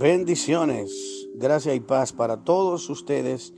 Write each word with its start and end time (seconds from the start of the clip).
Bendiciones, 0.00 1.28
gracia 1.34 1.74
y 1.74 1.80
paz 1.80 2.14
para 2.14 2.42
todos 2.42 2.88
ustedes, 2.88 3.52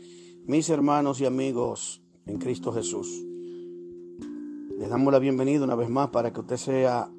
mis 0.45 0.71
hermanos 0.71 1.21
y 1.21 1.25
amigos 1.25 2.03
en 2.27 2.39
Cristo 2.39 2.73
Jesús. 2.73 3.25
Les 4.77 4.91
damos 4.91 5.13
la 5.13 5.21
bienvenida 5.21 5.63
una 5.63 5.77
vez 5.77 5.89
más 5.89 6.09
para 6.09 6.33
que 6.33 6.41
usted 6.41 6.57
sea, 6.57 7.13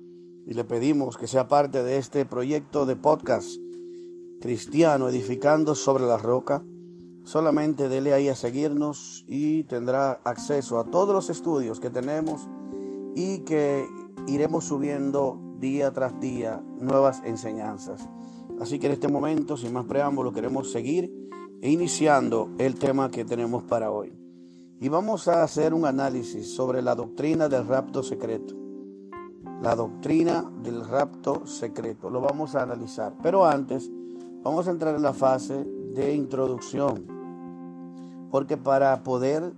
y 0.45 0.53
le 0.53 0.65
pedimos 0.65 1.15
que 1.15 1.27
sea 1.27 1.47
parte 1.47 1.83
de 1.83 1.99
este 1.99 2.25
proyecto 2.25 2.85
de 2.85 2.97
podcast 2.97 3.47
cristiano 4.41 5.07
edificando 5.07 5.73
sobre 5.73 6.03
la 6.03 6.17
roca. 6.17 6.61
Solamente 7.23 7.87
dele 7.87 8.13
ahí 8.13 8.27
a 8.27 8.35
seguirnos 8.35 9.23
y 9.29 9.63
tendrá 9.63 10.19
acceso 10.25 10.79
a 10.79 10.91
todos 10.91 11.15
los 11.15 11.29
estudios 11.29 11.79
que 11.79 11.89
tenemos 11.89 12.49
y 13.15 13.45
que 13.45 13.87
iremos 14.27 14.65
subiendo 14.65 15.39
día 15.59 15.93
tras 15.93 16.19
día 16.19 16.61
nuevas 16.77 17.21
enseñanzas. 17.23 18.05
Así 18.63 18.79
que 18.79 18.87
en 18.87 18.93
este 18.93 19.09
momento, 19.09 19.57
sin 19.57 19.73
más 19.73 19.83
preámbulo, 19.83 20.31
queremos 20.31 20.71
seguir 20.71 21.29
iniciando 21.61 22.51
el 22.57 22.75
tema 22.75 23.11
que 23.11 23.25
tenemos 23.25 23.63
para 23.63 23.91
hoy. 23.91 24.17
Y 24.79 24.87
vamos 24.87 25.27
a 25.27 25.43
hacer 25.43 25.73
un 25.73 25.85
análisis 25.85 26.55
sobre 26.55 26.81
la 26.81 26.95
doctrina 26.95 27.49
del 27.49 27.67
rapto 27.67 28.03
secreto. 28.03 28.55
La 29.61 29.75
doctrina 29.75 30.49
del 30.63 30.87
rapto 30.87 31.45
secreto. 31.45 32.09
Lo 32.09 32.21
vamos 32.21 32.55
a 32.55 32.63
analizar. 32.63 33.13
Pero 33.21 33.45
antes, 33.45 33.91
vamos 34.43 34.65
a 34.69 34.71
entrar 34.71 34.95
en 34.95 35.01
la 35.01 35.13
fase 35.13 35.65
de 35.93 36.15
introducción. 36.15 37.05
Porque 38.31 38.55
para 38.55 39.03
poder 39.03 39.51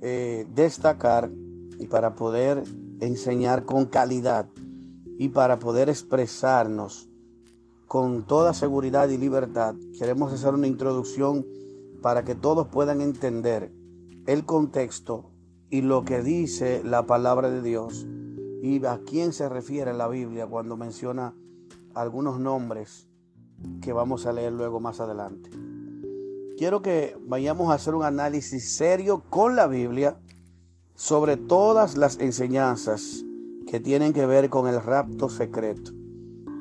eh, 0.00 0.46
destacar 0.54 1.28
y 1.80 1.88
para 1.88 2.14
poder 2.14 2.62
enseñar 3.00 3.64
con 3.64 3.86
calidad 3.86 4.46
y 5.18 5.30
para 5.30 5.58
poder 5.58 5.88
expresarnos 5.88 7.08
con 7.94 8.24
toda 8.24 8.54
seguridad 8.54 9.08
y 9.10 9.18
libertad, 9.18 9.76
queremos 9.96 10.32
hacer 10.32 10.52
una 10.52 10.66
introducción 10.66 11.46
para 12.02 12.24
que 12.24 12.34
todos 12.34 12.66
puedan 12.66 13.00
entender 13.00 13.70
el 14.26 14.44
contexto 14.44 15.30
y 15.70 15.80
lo 15.82 16.04
que 16.04 16.20
dice 16.20 16.82
la 16.82 17.06
palabra 17.06 17.50
de 17.50 17.62
Dios 17.62 18.04
y 18.64 18.84
a 18.84 18.98
quién 19.06 19.32
se 19.32 19.48
refiere 19.48 19.94
la 19.94 20.08
Biblia 20.08 20.48
cuando 20.48 20.76
menciona 20.76 21.36
algunos 21.94 22.40
nombres 22.40 23.06
que 23.80 23.92
vamos 23.92 24.26
a 24.26 24.32
leer 24.32 24.52
luego 24.52 24.80
más 24.80 24.98
adelante. 24.98 25.50
Quiero 26.58 26.82
que 26.82 27.16
vayamos 27.28 27.70
a 27.70 27.74
hacer 27.74 27.94
un 27.94 28.02
análisis 28.02 28.74
serio 28.74 29.22
con 29.30 29.54
la 29.54 29.68
Biblia 29.68 30.18
sobre 30.96 31.36
todas 31.36 31.96
las 31.96 32.18
enseñanzas 32.18 33.24
que 33.68 33.78
tienen 33.78 34.12
que 34.12 34.26
ver 34.26 34.50
con 34.50 34.66
el 34.66 34.82
rapto 34.82 35.28
secreto. 35.28 35.92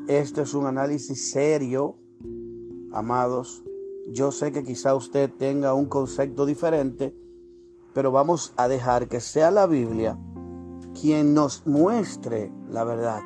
Este 0.07 0.41
es 0.41 0.53
un 0.53 0.65
análisis 0.65 1.31
serio, 1.31 1.95
amados. 2.91 3.63
Yo 4.11 4.33
sé 4.33 4.51
que 4.51 4.65
quizá 4.65 4.93
usted 4.95 5.31
tenga 5.31 5.73
un 5.73 5.85
concepto 5.85 6.45
diferente, 6.45 7.15
pero 7.93 8.11
vamos 8.11 8.53
a 8.57 8.67
dejar 8.67 9.07
que 9.07 9.21
sea 9.21 9.49
la 9.49 9.65
Biblia 9.65 10.19
quien 10.99 11.33
nos 11.33 11.65
muestre 11.65 12.51
la 12.69 12.83
verdad. 12.83 13.21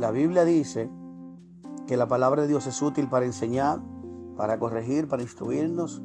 La 0.00 0.10
Biblia 0.10 0.46
dice 0.46 0.90
que 1.86 1.98
la 1.98 2.08
palabra 2.08 2.40
de 2.40 2.48
Dios 2.48 2.66
es 2.66 2.80
útil 2.80 3.10
para 3.10 3.26
enseñar, 3.26 3.82
para 4.34 4.58
corregir, 4.58 5.08
para 5.08 5.22
instruirnos, 5.22 6.02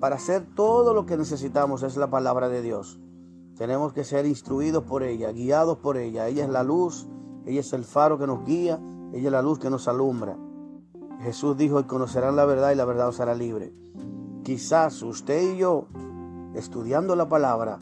para 0.00 0.16
hacer 0.16 0.54
todo 0.54 0.92
lo 0.92 1.06
que 1.06 1.16
necesitamos 1.16 1.82
es 1.82 1.96
la 1.96 2.10
palabra 2.10 2.50
de 2.50 2.60
Dios. 2.60 3.00
Tenemos 3.56 3.94
que 3.94 4.04
ser 4.04 4.26
instruidos 4.26 4.84
por 4.84 5.02
ella, 5.02 5.32
guiados 5.32 5.78
por 5.78 5.96
ella. 5.96 6.28
Ella 6.28 6.44
es 6.44 6.50
la 6.50 6.62
luz, 6.62 7.08
ella 7.46 7.60
es 7.60 7.72
el 7.72 7.84
faro 7.84 8.18
que 8.18 8.26
nos 8.26 8.44
guía, 8.44 8.78
ella 9.12 9.26
es 9.26 9.32
la 9.32 9.42
luz 9.42 9.58
que 9.58 9.70
nos 9.70 9.88
alumbra. 9.88 10.38
Jesús 11.22 11.56
dijo, 11.56 11.80
y 11.80 11.84
conocerán 11.84 12.36
la 12.36 12.44
verdad 12.44 12.72
y 12.72 12.76
la 12.76 12.84
verdad 12.84 13.08
os 13.08 13.20
hará 13.20 13.34
libre. 13.34 13.72
Quizás 14.44 15.02
usted 15.02 15.54
y 15.54 15.58
yo, 15.58 15.88
estudiando 16.54 17.16
la 17.16 17.28
palabra, 17.28 17.78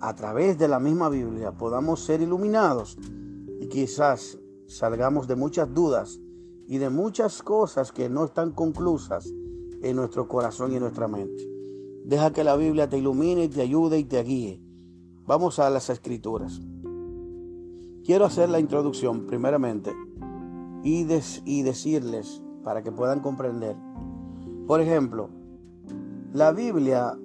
a 0.00 0.14
través 0.14 0.58
de 0.58 0.68
la 0.68 0.78
misma 0.78 1.08
Biblia, 1.08 1.52
podamos 1.52 2.00
ser 2.00 2.20
iluminados 2.20 2.98
y 3.60 3.68
quizás 3.68 4.38
salgamos 4.66 5.26
de 5.26 5.36
muchas 5.36 5.72
dudas 5.72 6.20
y 6.66 6.78
de 6.78 6.90
muchas 6.90 7.42
cosas 7.42 7.92
que 7.92 8.08
no 8.08 8.24
están 8.24 8.52
conclusas 8.52 9.32
en 9.82 9.96
nuestro 9.96 10.28
corazón 10.28 10.72
y 10.72 10.80
nuestra 10.80 11.08
mente. 11.08 11.48
Deja 12.04 12.32
que 12.32 12.44
la 12.44 12.56
Biblia 12.56 12.88
te 12.88 12.98
ilumine, 12.98 13.48
te 13.48 13.62
ayude 13.62 13.98
y 13.98 14.04
te 14.04 14.22
guíe. 14.22 14.62
Vamos 15.26 15.58
a 15.58 15.70
las 15.70 15.88
escrituras. 15.88 16.60
Quiero 18.04 18.24
hacer 18.24 18.48
la 18.48 18.58
introducción 18.58 19.26
primeramente 19.26 19.92
y, 20.82 21.06
y 21.44 21.62
decirles 21.62 22.42
para 22.62 22.82
que 22.82 22.92
puedan 22.92 23.20
comprender. 23.20 23.76
Por 24.66 24.80
ejemplo, 24.80 25.28
la 26.32 26.52
Biblia 26.52 27.18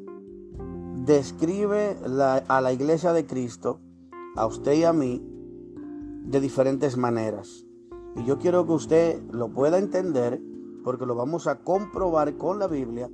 describe 1.05 1.97
a 2.47 2.61
la 2.61 2.73
iglesia 2.73 3.13
de 3.13 3.25
Cristo, 3.25 3.79
a 4.35 4.45
usted 4.45 4.73
y 4.73 4.83
a 4.83 4.93
mí, 4.93 5.23
de 6.25 6.41
diferentes 6.41 6.97
maneras. 6.97 7.65
Y 8.15 8.25
yo 8.25 8.37
quiero 8.37 8.65
que 8.65 8.73
usted 8.73 9.21
lo 9.31 9.49
pueda 9.49 9.77
entender 9.77 10.41
porque 10.83 11.05
lo 11.05 11.15
vamos 11.15 11.47
a 11.47 11.59
comprobar 11.59 12.35
con 12.37 12.59
la 12.59 12.67
Biblia, 12.67 13.09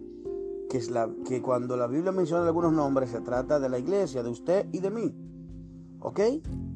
que, 0.69 0.77
es 0.77 0.89
la, 0.89 1.09
que 1.27 1.41
cuando 1.41 1.77
la 1.77 1.87
Biblia 1.87 2.11
menciona 2.11 2.45
algunos 2.45 2.73
nombres 2.73 3.11
se 3.11 3.21
trata 3.21 3.59
de 3.59 3.69
la 3.69 3.79
iglesia, 3.79 4.23
de 4.23 4.29
usted 4.29 4.67
y 4.71 4.79
de 4.79 4.89
mí. 4.89 5.15
¿Ok? 5.99 6.19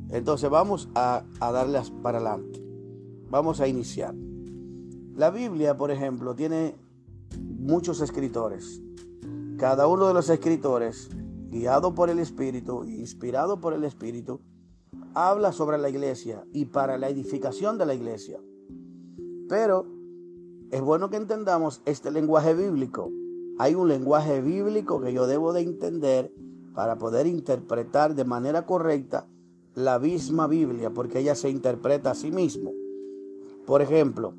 Entonces 0.09 0.49
vamos 0.49 0.89
a, 0.95 1.23
a 1.39 1.51
darles 1.51 1.89
para 1.89 2.19
adelante. 2.19 2.66
Vamos 3.29 3.59
a 3.59 3.67
iniciar. 3.67 4.15
La 5.15 5.31
Biblia, 5.31 5.75
por 5.75 5.91
ejemplo, 5.91 6.33
tiene 6.33 6.75
muchos 7.39 7.99
escritores. 7.99 8.81
Cada 9.57 9.87
uno 9.87 10.07
de 10.07 10.13
los 10.13 10.29
escritores, 10.29 11.09
guiado 11.49 11.93
por 11.93 12.09
el 12.09 12.19
Espíritu, 12.19 12.85
inspirado 12.85 13.59
por 13.59 13.73
el 13.73 13.83
Espíritu, 13.83 14.39
habla 15.13 15.51
sobre 15.51 15.77
la 15.77 15.89
iglesia 15.89 16.45
y 16.53 16.65
para 16.65 16.97
la 16.97 17.09
edificación 17.09 17.77
de 17.77 17.85
la 17.85 17.95
iglesia. 17.95 18.39
Pero 19.49 19.85
es 20.71 20.81
bueno 20.81 21.09
que 21.09 21.17
entendamos 21.17 21.81
este 21.85 22.11
lenguaje 22.11 22.53
bíblico. 22.53 23.11
Hay 23.57 23.75
un 23.75 23.89
lenguaje 23.89 24.41
bíblico 24.41 25.01
que 25.01 25.11
yo 25.11 25.27
debo 25.27 25.51
de 25.51 25.61
entender 25.61 26.31
para 26.73 26.97
poder 26.97 27.27
interpretar 27.27 28.15
de 28.15 28.23
manera 28.23 28.65
correcta 28.65 29.27
la 29.73 29.99
misma 29.99 30.47
Biblia, 30.47 30.91
porque 30.91 31.19
ella 31.19 31.35
se 31.35 31.49
interpreta 31.49 32.11
a 32.11 32.15
sí 32.15 32.31
mismo. 32.31 32.71
Por 33.67 33.81
ejemplo, 33.81 34.33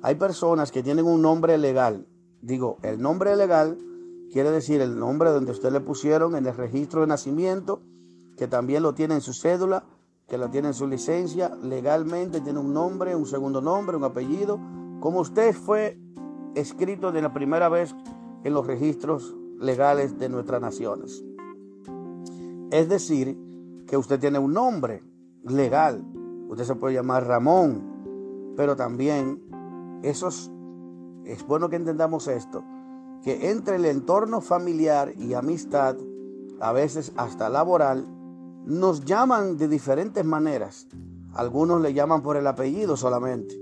hay 0.00 0.14
personas 0.14 0.70
que 0.70 0.84
tienen 0.84 1.04
un 1.04 1.20
nombre 1.20 1.58
legal. 1.58 2.06
Digo, 2.40 2.78
el 2.82 3.02
nombre 3.02 3.34
legal 3.34 3.76
quiere 4.32 4.52
decir 4.52 4.80
el 4.80 4.96
nombre 4.96 5.30
donde 5.30 5.50
usted 5.50 5.72
le 5.72 5.80
pusieron 5.80 6.36
en 6.36 6.46
el 6.46 6.56
registro 6.56 7.00
de 7.00 7.08
nacimiento, 7.08 7.82
que 8.36 8.46
también 8.46 8.84
lo 8.84 8.94
tiene 8.94 9.14
en 9.14 9.22
su 9.22 9.34
cédula, 9.34 9.82
que 10.28 10.38
lo 10.38 10.50
tiene 10.50 10.68
en 10.68 10.74
su 10.74 10.86
licencia, 10.86 11.52
legalmente 11.56 12.40
tiene 12.40 12.60
un 12.60 12.72
nombre, 12.72 13.16
un 13.16 13.26
segundo 13.26 13.60
nombre, 13.60 13.96
un 13.96 14.04
apellido, 14.04 14.60
como 15.00 15.18
usted 15.18 15.52
fue 15.52 15.98
escrito 16.54 17.10
de 17.10 17.22
la 17.22 17.32
primera 17.32 17.68
vez 17.68 17.92
en 18.44 18.54
los 18.54 18.68
registros 18.68 19.34
legales 19.58 20.16
de 20.16 20.28
nuestras 20.28 20.60
naciones. 20.60 21.24
Es 22.70 22.88
decir, 22.88 23.36
que 23.88 23.96
usted 23.96 24.20
tiene 24.20 24.38
un 24.38 24.52
nombre 24.52 25.02
legal. 25.42 26.04
Usted 26.48 26.64
se 26.64 26.76
puede 26.76 26.94
llamar 26.94 27.26
Ramón, 27.26 27.89
pero 28.60 28.76
también 28.76 29.40
esos, 30.02 30.50
es 31.24 31.46
bueno 31.46 31.70
que 31.70 31.76
entendamos 31.76 32.28
esto, 32.28 32.62
que 33.24 33.48
entre 33.48 33.76
el 33.76 33.86
entorno 33.86 34.42
familiar 34.42 35.14
y 35.16 35.32
amistad, 35.32 35.96
a 36.60 36.70
veces 36.70 37.10
hasta 37.16 37.48
laboral, 37.48 38.06
nos 38.66 39.06
llaman 39.06 39.56
de 39.56 39.66
diferentes 39.66 40.26
maneras. 40.26 40.86
Algunos 41.32 41.80
le 41.80 41.94
llaman 41.94 42.20
por 42.20 42.36
el 42.36 42.46
apellido 42.46 42.98
solamente. 42.98 43.58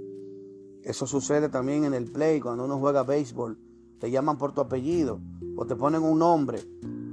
Eso 0.83 1.07
sucede 1.07 1.49
también 1.49 1.85
en 1.85 1.95
el 1.95 2.11
play, 2.11 2.41
cuando 2.41 2.65
uno 2.65 2.81
juega 2.81 3.05
béisbol. 3.05 3.57
Te 4.01 4.11
llaman 4.11 4.37
por 4.37 4.51
tu 4.51 4.63
apellido, 4.63 5.21
o 5.57 5.65
te 5.65 5.77
ponen 5.77 6.03
un 6.03 6.19
nombre, 6.19 6.59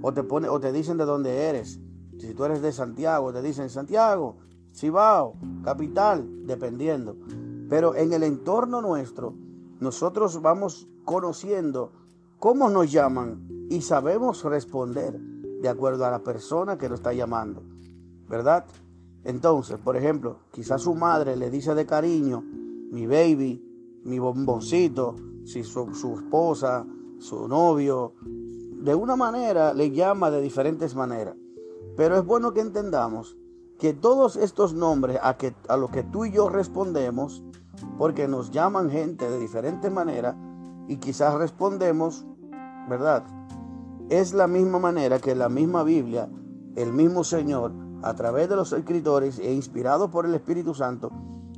o 0.02 0.12
te, 0.12 0.24
pone, 0.24 0.50
o 0.50 0.60
te 0.60 0.72
dicen 0.72 0.98
de 0.98 1.06
dónde 1.06 1.50
eres. 1.50 1.80
Si 2.18 2.34
tú 2.34 2.46
eres 2.46 2.64
de 2.64 2.72
Santiago, 2.72 3.32
te 3.32 3.44
dicen 3.44 3.70
Santiago, 3.70 4.38
Cibao, 4.74 5.36
capital, 5.64 6.48
dependiendo. 6.48 7.16
Pero 7.70 7.96
en 7.96 8.14
el 8.14 8.24
entorno 8.24 8.82
nuestro, 8.82 9.34
nosotros 9.80 10.42
vamos 10.42 10.88
conociendo 11.04 11.92
cómo 12.40 12.70
nos 12.70 12.92
llaman 12.92 13.68
y 13.70 13.82
sabemos 13.82 14.44
responder 14.44 15.20
de 15.62 15.70
acuerdo 15.70 16.06
a 16.06 16.12
la 16.12 16.24
persona 16.24 16.78
que 16.78 16.90
nos 16.90 17.00
está 17.00 17.14
llamando, 17.14 17.64
¿verdad? 18.30 18.66
Entonces, 19.24 19.78
por 19.80 19.98
ejemplo, 19.98 20.40
quizás 20.52 20.84
su 20.84 20.94
madre 20.94 21.36
le 21.36 21.50
dice 21.50 21.74
de 21.74 21.86
cariño, 21.86 22.44
mi 22.92 23.08
baby, 23.08 23.64
mi 24.04 24.20
bomboncito, 24.20 25.16
si 25.46 25.64
su, 25.64 25.94
su 25.96 26.16
esposa, 26.16 26.86
su 27.18 27.48
novio, 27.48 28.14
de 28.22 28.94
una 28.94 29.16
manera 29.16 29.74
le 29.74 29.90
llama 29.90 30.30
de 30.30 30.42
diferentes 30.42 30.96
maneras. 30.96 31.36
Pero 31.98 32.18
es 32.18 32.26
bueno 32.26 32.54
que 32.54 32.62
entendamos 32.62 33.36
que 33.80 33.94
todos 33.94 34.36
estos 34.36 34.74
nombres 34.74 35.20
a, 35.22 35.38
que, 35.38 35.54
a 35.68 35.78
los 35.78 35.92
que 35.92 36.04
tú 36.04 36.26
y 36.26 36.32
yo 36.32 36.50
respondemos 36.50 37.44
porque 37.98 38.28
nos 38.28 38.52
llaman 38.52 38.90
gente 38.90 39.30
de 39.30 39.40
diferentes 39.40 39.92
maneras 39.92 40.36
y 40.88 40.98
quizás 40.98 41.34
respondemos, 41.34 42.26
¿verdad? 42.90 43.24
Es 44.10 44.34
la 44.34 44.48
misma 44.48 44.80
manera 44.80 45.20
que 45.20 45.36
la 45.36 45.50
misma 45.50 45.84
Biblia, 45.84 46.30
el 46.76 46.94
mismo 46.94 47.24
Señor, 47.24 47.74
a 48.04 48.14
través 48.14 48.48
de 48.50 48.56
los 48.56 48.72
escritores 48.72 49.40
e 49.40 49.54
inspirado 49.54 50.12
por 50.12 50.26
el 50.26 50.36
Espíritu 50.36 50.74
Santo, 50.74 51.12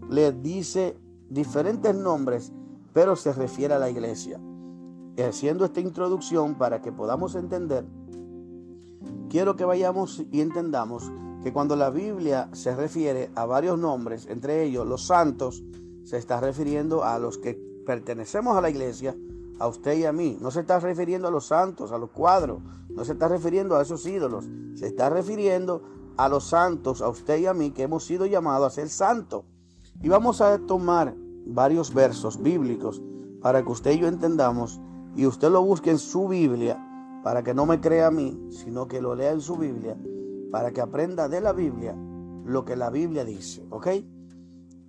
le 0.09 0.31
dice 0.31 0.97
diferentes 1.29 1.93
nombres, 1.93 2.53
pero 2.93 3.15
se 3.15 3.33
refiere 3.33 3.73
a 3.73 3.79
la 3.79 3.89
iglesia. 3.89 4.39
Haciendo 5.17 5.65
esta 5.65 5.81
introducción 5.81 6.55
para 6.55 6.81
que 6.81 6.91
podamos 6.91 7.35
entender, 7.35 7.85
quiero 9.29 9.55
que 9.55 9.65
vayamos 9.65 10.23
y 10.31 10.41
entendamos 10.41 11.11
que 11.43 11.53
cuando 11.53 11.75
la 11.75 11.89
Biblia 11.89 12.49
se 12.53 12.75
refiere 12.75 13.29
a 13.35 13.45
varios 13.45 13.77
nombres, 13.77 14.27
entre 14.27 14.63
ellos 14.63 14.87
los 14.87 15.05
santos, 15.05 15.63
se 16.03 16.17
está 16.17 16.39
refiriendo 16.39 17.03
a 17.03 17.19
los 17.19 17.37
que 17.37 17.53
pertenecemos 17.85 18.57
a 18.57 18.61
la 18.61 18.69
iglesia, 18.69 19.15
a 19.59 19.67
usted 19.67 19.97
y 19.97 20.05
a 20.05 20.11
mí. 20.11 20.37
No 20.41 20.51
se 20.51 20.61
está 20.61 20.79
refiriendo 20.79 21.27
a 21.27 21.31
los 21.31 21.47
santos, 21.47 21.91
a 21.91 21.97
los 21.97 22.09
cuadros, 22.11 22.61
no 22.89 23.05
se 23.05 23.13
está 23.13 23.27
refiriendo 23.27 23.75
a 23.75 23.81
esos 23.81 24.05
ídolos, 24.05 24.45
se 24.75 24.87
está 24.87 25.09
refiriendo 25.09 25.83
a 26.17 26.29
los 26.29 26.45
santos, 26.45 27.01
a 27.01 27.09
usted 27.09 27.39
y 27.39 27.45
a 27.45 27.53
mí, 27.53 27.71
que 27.71 27.83
hemos 27.83 28.03
sido 28.05 28.25
llamados 28.25 28.67
a 28.67 28.75
ser 28.75 28.89
santos. 28.89 29.43
Y 30.01 30.09
vamos 30.09 30.41
a 30.41 30.57
tomar 30.59 31.15
varios 31.45 31.93
versos 31.93 32.41
bíblicos 32.41 33.01
para 33.41 33.63
que 33.63 33.69
usted 33.69 33.91
y 33.91 33.99
yo 33.99 34.07
entendamos 34.07 34.79
y 35.15 35.25
usted 35.25 35.49
lo 35.49 35.61
busque 35.61 35.91
en 35.91 35.99
su 35.99 36.27
Biblia 36.27 36.83
para 37.23 37.43
que 37.43 37.53
no 37.53 37.65
me 37.65 37.79
crea 37.79 38.07
a 38.07 38.11
mí, 38.11 38.47
sino 38.49 38.87
que 38.87 39.01
lo 39.01 39.15
lea 39.15 39.31
en 39.31 39.41
su 39.41 39.55
Biblia 39.55 39.97
para 40.51 40.71
que 40.71 40.81
aprenda 40.81 41.27
de 41.27 41.41
la 41.41 41.53
Biblia 41.53 41.95
lo 42.45 42.63
que 42.63 42.75
la 42.75 42.89
Biblia 42.89 43.25
dice, 43.25 43.65
¿ok? 43.69 43.87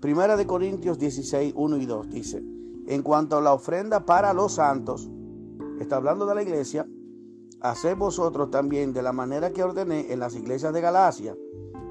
Primera 0.01 0.37
de 0.37 0.47
Corintios 0.47 0.99
16, 0.99 1.55
1 1.57 1.77
y 1.79 1.87
2 1.87 2.09
dice, 2.09 2.43
en 2.87 3.03
cuanto 3.03 3.37
a 3.37 3.41
la 3.41 3.53
ofrenda 3.53 4.07
para 4.07 4.33
los 4.33 4.53
santos, 4.55 5.11
está 5.81 5.97
hablando 5.97 6.25
de 6.25 6.37
la 6.37 6.43
iglesia, 6.43 6.87
haced 7.61 7.97
vosotros 7.97 8.51
también 8.51 8.93
de 8.93 9.03
la 9.03 9.13
manera 9.13 9.53
que 9.53 9.65
ordené 9.65 10.13
en 10.13 10.21
las 10.21 10.37
iglesias 10.37 10.73
de 10.73 10.81
Galacia. 10.81 11.37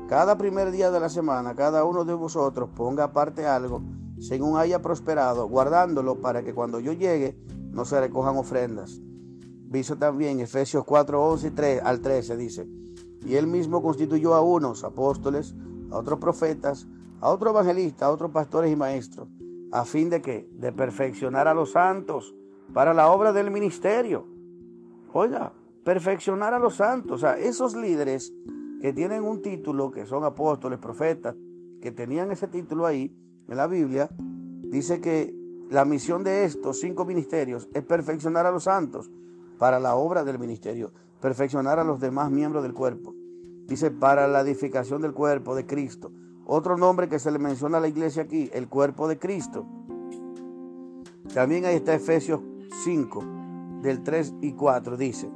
Cada 0.07 0.37
primer 0.37 0.71
día 0.71 0.89
de 0.89 1.01
la 1.01 1.09
semana, 1.09 1.53
cada 1.53 1.83
uno 1.83 2.05
de 2.05 2.13
vosotros 2.13 2.69
ponga 2.73 3.03
aparte 3.03 3.45
algo, 3.45 3.81
según 4.19 4.57
haya 4.57 4.81
prosperado, 4.81 5.47
guardándolo 5.49 6.21
para 6.21 6.43
que 6.43 6.53
cuando 6.53 6.79
yo 6.79 6.93
llegue 6.93 7.37
no 7.71 7.83
se 7.83 7.99
recojan 7.99 8.37
ofrendas. 8.37 9.01
Visto 9.69 9.97
también 9.97 10.39
Efesios 10.39 10.85
4, 10.85 11.21
11 11.21 11.47
y 11.47 11.51
3 11.51 11.81
al 11.83 11.99
13 11.99 12.37
dice, 12.37 12.67
y 13.27 13.35
él 13.35 13.45
mismo 13.45 13.81
constituyó 13.81 14.33
a 14.35 14.41
unos 14.41 14.85
apóstoles, 14.85 15.53
a 15.91 15.97
otros 15.97 16.17
profetas, 16.17 16.87
a 17.19 17.29
otros 17.29 17.51
evangelistas, 17.51 18.03
a 18.03 18.11
otros 18.11 18.31
pastores 18.31 18.71
y 18.71 18.75
maestros, 18.77 19.27
a 19.71 19.83
fin 19.83 20.09
de 20.09 20.21
que, 20.21 20.49
de 20.53 20.71
perfeccionar 20.71 21.47
a 21.47 21.53
los 21.53 21.71
santos 21.71 22.33
para 22.73 22.93
la 22.93 23.11
obra 23.11 23.33
del 23.33 23.51
ministerio. 23.51 24.25
Oiga, 25.11 25.51
perfeccionar 25.83 26.53
a 26.53 26.59
los 26.59 26.75
santos, 26.75 27.15
o 27.15 27.17
sea, 27.17 27.37
esos 27.37 27.75
líderes 27.75 28.33
que 28.81 28.93
tienen 28.93 29.23
un 29.23 29.41
título, 29.41 29.91
que 29.91 30.05
son 30.05 30.23
apóstoles, 30.23 30.79
profetas, 30.79 31.35
que 31.81 31.91
tenían 31.91 32.31
ese 32.31 32.47
título 32.47 32.85
ahí 32.85 33.13
en 33.49 33.57
la 33.57 33.67
Biblia, 33.67 34.09
dice 34.63 35.01
que 35.01 35.35
la 35.69 35.83
misión 35.83 36.23
de 36.23 36.45
estos 36.45 36.79
cinco 36.79 37.03
ministerios 37.03 37.67
es 37.73 37.83
perfeccionar 37.83 38.45
a 38.45 38.51
los 38.51 38.63
santos 38.63 39.11
para 39.57 39.81
la 39.81 39.95
obra 39.95 40.23
del 40.23 40.39
ministerio, 40.39 40.93
perfeccionar 41.19 41.77
a 41.77 41.83
los 41.83 41.99
demás 41.99 42.31
miembros 42.31 42.63
del 42.63 42.73
cuerpo. 42.73 43.16
Dice, 43.67 43.91
para 43.91 44.27
la 44.27 44.41
edificación 44.41 45.01
del 45.01 45.13
cuerpo 45.13 45.55
de 45.55 45.65
Cristo. 45.65 46.11
Otro 46.45 46.77
nombre 46.77 47.09
que 47.09 47.19
se 47.19 47.31
le 47.31 47.39
menciona 47.39 47.77
a 47.77 47.81
la 47.81 47.89
iglesia 47.89 48.23
aquí, 48.23 48.49
el 48.53 48.69
cuerpo 48.69 49.07
de 49.07 49.19
Cristo. 49.19 49.65
También 51.33 51.65
ahí 51.65 51.75
está 51.75 51.93
Efesios 51.93 52.39
5, 52.85 53.23
del 53.81 54.03
3 54.03 54.35
y 54.41 54.53
4, 54.53 54.95
dice, 54.95 55.29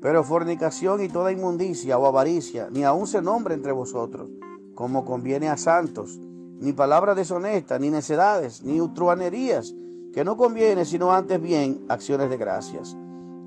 pero 0.00 0.22
fornicación 0.22 1.02
y 1.02 1.08
toda 1.08 1.32
inmundicia 1.32 1.98
o 1.98 2.06
avaricia, 2.06 2.68
ni 2.70 2.84
aun 2.84 3.06
se 3.06 3.20
nombre 3.20 3.54
entre 3.54 3.72
vosotros, 3.72 4.30
como 4.74 5.04
conviene 5.04 5.48
a 5.48 5.56
santos, 5.56 6.20
ni 6.60 6.72
palabras 6.72 7.16
deshonestas, 7.16 7.80
ni 7.80 7.90
necedades, 7.90 8.62
ni 8.62 8.80
utruanerías, 8.80 9.74
que 10.12 10.24
no 10.24 10.36
conviene, 10.36 10.84
sino 10.84 11.12
antes 11.12 11.40
bien 11.42 11.84
acciones 11.88 12.30
de 12.30 12.36
gracias. 12.36 12.96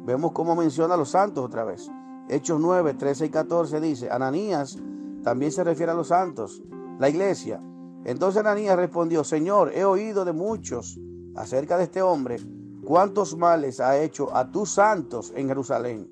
Vemos 0.05 0.33
cómo 0.33 0.55
menciona 0.55 0.95
a 0.95 0.97
los 0.97 1.09
santos 1.09 1.45
otra 1.45 1.63
vez. 1.63 1.89
Hechos 2.29 2.59
9, 2.59 2.93
13 2.93 3.25
y 3.25 3.29
14 3.29 3.79
dice, 3.79 4.09
Ananías 4.11 4.77
también 5.23 5.51
se 5.51 5.63
refiere 5.63 5.91
a 5.91 5.95
los 5.95 6.09
santos, 6.09 6.61
la 6.99 7.09
iglesia. 7.09 7.61
Entonces 8.05 8.41
Ananías 8.41 8.75
respondió, 8.75 9.23
Señor, 9.23 9.71
he 9.73 9.85
oído 9.85 10.25
de 10.25 10.33
muchos 10.33 10.99
acerca 11.35 11.77
de 11.77 11.85
este 11.85 12.01
hombre, 12.01 12.37
cuántos 12.83 13.37
males 13.37 13.79
ha 13.79 13.99
hecho 13.99 14.35
a 14.35 14.51
tus 14.51 14.71
santos 14.71 15.31
en 15.35 15.47
Jerusalén. 15.47 16.09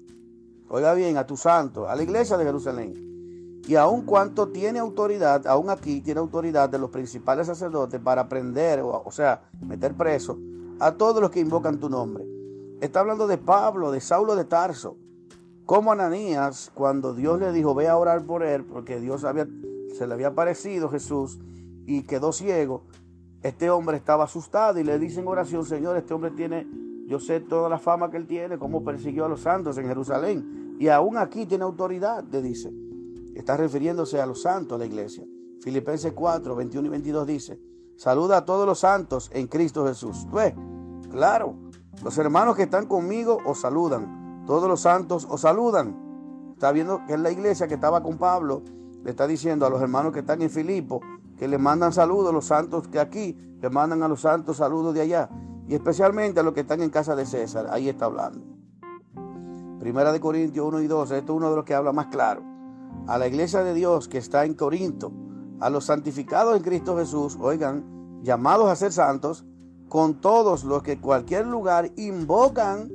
Oiga 0.69 0.93
bien, 0.93 1.17
a 1.17 1.25
tus 1.25 1.41
santos, 1.41 1.87
a 1.87 1.95
la 1.95 2.03
iglesia 2.03 2.37
de 2.37 2.45
Jerusalén. 2.45 3.61
Y 3.67 3.75
aun 3.75 4.01
cuanto 4.03 4.49
tiene 4.49 4.79
autoridad, 4.79 5.45
aún 5.47 5.69
aquí 5.69 6.01
tiene 6.01 6.19
autoridad 6.19 6.69
de 6.69 6.77
los 6.77 6.91
principales 6.91 7.47
sacerdotes 7.47 7.99
para 7.99 8.27
prender, 8.29 8.81
o, 8.81 9.03
o 9.03 9.11
sea, 9.11 9.49
meter 9.61 9.95
preso 9.95 10.37
a 10.79 10.91
todos 10.91 11.21
los 11.21 11.31
que 11.31 11.39
invocan 11.39 11.79
tu 11.79 11.89
nombre. 11.89 12.25
Está 12.81 12.99
hablando 12.99 13.27
de 13.27 13.37
Pablo, 13.37 13.91
de 13.91 14.01
Saulo 14.01 14.35
de 14.35 14.45
Tarso. 14.45 14.97
Como 15.65 15.91
Ananías, 15.91 16.71
cuando 16.75 17.15
Dios 17.15 17.39
le 17.39 17.51
dijo, 17.51 17.73
ve 17.73 17.87
a 17.87 17.97
orar 17.97 18.23
por 18.25 18.43
él, 18.43 18.65
porque 18.65 18.99
Dios 18.99 19.25
se 19.97 20.07
le 20.07 20.13
había 20.13 20.27
aparecido 20.27 20.89
Jesús 20.89 21.39
y 21.87 22.03
quedó 22.03 22.31
ciego, 22.31 22.83
este 23.41 23.69
hombre 23.71 23.97
estaba 23.97 24.25
asustado 24.25 24.79
y 24.79 24.83
le 24.83 24.99
dice 24.99 25.21
en 25.21 25.27
oración, 25.27 25.65
Señor, 25.65 25.97
este 25.97 26.13
hombre 26.13 26.31
tiene, 26.31 26.67
yo 27.07 27.19
sé 27.19 27.39
toda 27.39 27.67
la 27.67 27.79
fama 27.79 28.11
que 28.11 28.17
él 28.17 28.27
tiene, 28.27 28.59
cómo 28.59 28.83
persiguió 28.83 29.25
a 29.25 29.29
los 29.29 29.41
santos 29.41 29.77
en 29.77 29.87
Jerusalén. 29.87 30.75
Y 30.79 30.87
aún 30.89 31.17
aquí 31.17 31.45
tiene 31.45 31.63
autoridad, 31.63 32.23
le 32.23 32.41
dice. 32.41 32.71
Está 33.35 33.57
refiriéndose 33.57 34.21
a 34.21 34.25
los 34.25 34.41
santos, 34.41 34.77
la 34.79 34.85
iglesia. 34.85 35.23
Filipenses 35.61 36.13
4, 36.13 36.55
21 36.55 36.87
y 36.87 36.89
22 36.89 37.27
dice, 37.27 37.59
saluda 37.97 38.37
a 38.37 38.45
todos 38.45 38.67
los 38.67 38.79
santos 38.79 39.31
en 39.33 39.47
Cristo 39.47 39.85
Jesús. 39.87 40.27
¿Tú 40.29 40.37
Claro, 41.09 41.55
los 42.03 42.17
hermanos 42.17 42.55
que 42.55 42.63
están 42.63 42.87
conmigo 42.87 43.37
os 43.45 43.59
saludan. 43.59 44.24
Todos 44.45 44.69
los 44.69 44.81
santos 44.81 45.27
os 45.29 45.41
saludan. 45.41 45.95
Está 46.53 46.71
viendo 46.71 47.05
que 47.05 47.13
es 47.13 47.19
la 47.19 47.31
iglesia 47.31 47.67
que 47.67 47.75
estaba 47.75 48.01
con 48.01 48.17
Pablo. 48.17 48.61
Le 49.03 49.11
está 49.11 49.27
diciendo 49.27 49.65
a 49.65 49.69
los 49.69 49.81
hermanos 49.81 50.13
que 50.13 50.19
están 50.19 50.41
en 50.41 50.49
Filipo 50.49 51.01
que 51.37 51.47
le 51.47 51.57
mandan 51.57 51.91
saludos, 51.91 52.33
los 52.33 52.45
santos 52.45 52.87
que 52.87 52.99
aquí 52.99 53.37
le 53.61 53.69
mandan 53.69 54.03
a 54.03 54.07
los 54.07 54.21
santos 54.21 54.57
saludos 54.57 54.93
de 54.93 55.01
allá. 55.01 55.29
Y 55.67 55.73
especialmente 55.73 56.39
a 56.39 56.43
los 56.43 56.53
que 56.53 56.61
están 56.61 56.81
en 56.81 56.89
casa 56.89 57.15
de 57.15 57.25
César. 57.25 57.67
Ahí 57.71 57.89
está 57.89 58.05
hablando. 58.05 58.39
Primera 59.79 60.11
de 60.11 60.19
Corintios 60.19 60.65
1 60.65 60.81
y 60.81 60.87
2. 60.87 61.11
Esto 61.11 61.33
es 61.33 61.37
uno 61.37 61.49
de 61.49 61.55
los 61.55 61.65
que 61.65 61.73
habla 61.73 61.91
más 61.91 62.07
claro. 62.07 62.43
A 63.07 63.17
la 63.17 63.27
iglesia 63.27 63.63
de 63.63 63.73
Dios 63.73 64.07
que 64.07 64.19
está 64.19 64.45
en 64.45 64.53
Corinto. 64.53 65.11
A 65.59 65.69
los 65.69 65.85
santificados 65.85 66.55
en 66.55 66.63
Cristo 66.63 66.95
Jesús. 66.97 67.37
Oigan, 67.41 68.21
llamados 68.23 68.69
a 68.69 68.75
ser 68.75 68.91
santos 68.91 69.45
con 69.89 70.21
todos 70.21 70.63
los 70.63 70.83
que 70.83 70.93
en 70.93 70.99
cualquier 70.99 71.47
lugar 71.47 71.91
invocan 71.95 72.91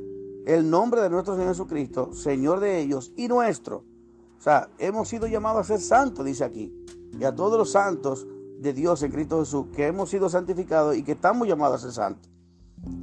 el 0.54 0.68
nombre 0.68 1.00
de 1.00 1.10
nuestro 1.10 1.34
Señor 1.34 1.50
Jesucristo, 1.50 2.12
Señor 2.12 2.58
de 2.58 2.80
ellos 2.80 3.12
y 3.16 3.28
nuestro. 3.28 3.84
O 4.36 4.42
sea, 4.42 4.68
hemos 4.78 5.08
sido 5.08 5.28
llamados 5.28 5.60
a 5.60 5.76
ser 5.76 5.80
santos, 5.80 6.24
dice 6.24 6.42
aquí. 6.42 6.74
Y 7.16 7.22
a 7.22 7.34
todos 7.36 7.56
los 7.56 7.70
santos 7.70 8.26
de 8.58 8.72
Dios 8.72 9.00
en 9.04 9.12
Cristo 9.12 9.38
Jesús, 9.38 9.66
que 9.74 9.86
hemos 9.86 10.10
sido 10.10 10.28
santificados 10.28 10.96
y 10.96 11.04
que 11.04 11.12
estamos 11.12 11.46
llamados 11.46 11.76
a 11.76 11.82
ser 11.82 11.92
santos. 11.92 12.32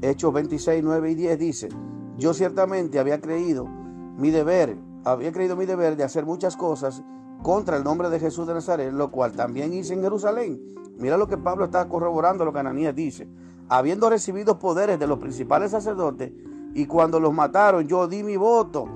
Hechos 0.02 0.34
26, 0.34 0.84
9 0.84 1.12
y 1.12 1.16
10 1.16 1.40
dice, 1.40 1.70
yo 2.18 2.34
ciertamente 2.34 3.00
había 3.00 3.22
creído 3.22 3.66
mi 3.66 4.30
deber, 4.30 4.78
había 5.06 5.32
creído 5.32 5.56
mi 5.56 5.66
deber 5.66 5.96
de 5.96 6.04
hacer 6.04 6.26
muchas 6.26 6.58
cosas 6.58 7.02
contra 7.44 7.78
el 7.78 7.84
nombre 7.86 8.10
de 8.10 8.20
Jesús 8.20 8.46
de 8.46 8.56
Nazaret, 8.56 8.92
lo 8.92 9.10
cual 9.10 9.32
también 9.32 9.74
hice 9.74 9.94
en 9.94 10.02
Jerusalén. 10.02 10.76
Mira 10.98 11.16
lo 11.16 11.28
que 11.28 11.38
Pablo 11.38 11.64
está 11.64 11.88
corroborando, 11.88 12.44
lo 12.44 12.52
que 12.52 12.60
Ananías 12.60 12.94
dice 12.94 13.30
habiendo 13.70 14.10
recibido 14.10 14.60
poderes 14.60 15.00
de 15.00 15.08
los 15.08 15.20
principales 15.20 15.72
sacerdotes, 15.72 16.32
y 16.78 16.86
cuando 16.86 17.20
los 17.20 17.34
mataron 17.34 17.88
yo 17.88 18.08
di 18.08 18.22
mi 18.22 18.38
voto. 18.38 18.88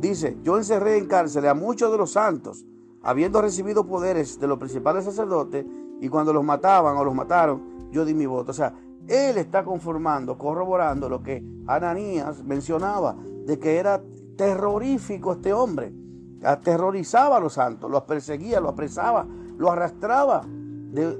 Dice, 0.00 0.36
yo 0.42 0.56
encerré 0.58 0.98
en 0.98 1.06
cárcel 1.06 1.46
a 1.46 1.54
muchos 1.54 1.92
de 1.92 1.96
los 1.96 2.10
santos, 2.10 2.66
habiendo 3.00 3.40
recibido 3.40 3.86
poderes 3.86 4.40
de 4.40 4.48
los 4.48 4.58
principales 4.58 5.04
sacerdotes, 5.04 5.64
y 6.00 6.08
cuando 6.08 6.32
los 6.32 6.42
mataban 6.42 6.96
o 6.96 7.04
los 7.04 7.14
mataron, 7.14 7.90
yo 7.92 8.04
di 8.04 8.12
mi 8.12 8.26
voto. 8.26 8.50
O 8.50 8.54
sea, 8.54 8.74
él 9.06 9.38
está 9.38 9.62
conformando, 9.62 10.36
corroborando 10.36 11.08
lo 11.08 11.22
que 11.22 11.44
Ananías 11.68 12.42
mencionaba, 12.42 13.14
de 13.46 13.56
que 13.56 13.76
era 13.76 14.02
terrorífico 14.36 15.30
este 15.32 15.52
hombre. 15.52 15.94
Aterrorizaba 16.42 17.36
a 17.36 17.40
los 17.40 17.52
santos, 17.52 17.88
los 17.88 18.02
perseguía, 18.02 18.60
los 18.60 18.72
apresaba, 18.72 19.28
los 19.56 19.70
arrastraba, 19.70 20.42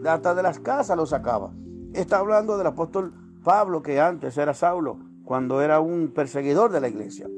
hasta 0.05 0.35
de 0.35 0.43
las 0.43 0.59
casas 0.59 0.97
los 0.97 1.11
sacaba. 1.11 1.53
Está 1.93 2.19
hablando 2.19 2.59
del 2.59 2.67
apóstol 2.67 3.15
Pablo, 3.45 3.83
que 3.83 4.01
antes 4.01 4.37
era 4.37 4.53
Saulo, 4.53 4.99
cuando 5.29 5.61
era 5.61 5.79
un 5.79 6.13
perseguidor 6.15 6.73
de 6.73 6.81
la 6.81 6.89
iglesia. 6.89 7.29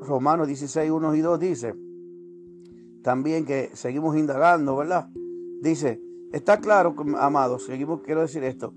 Romanos 0.00 0.48
16, 0.48 0.90
1 0.90 1.14
y 1.14 1.20
2 1.20 1.38
dice, 1.38 1.74
también 3.04 3.46
que 3.46 3.70
seguimos 3.74 4.16
indagando, 4.16 4.74
¿verdad? 4.74 5.08
Dice, 5.62 6.02
está 6.32 6.58
claro, 6.58 6.96
amados, 7.16 7.64
seguimos, 7.64 8.00
quiero 8.02 8.22
decir 8.22 8.42
esto, 8.42 8.74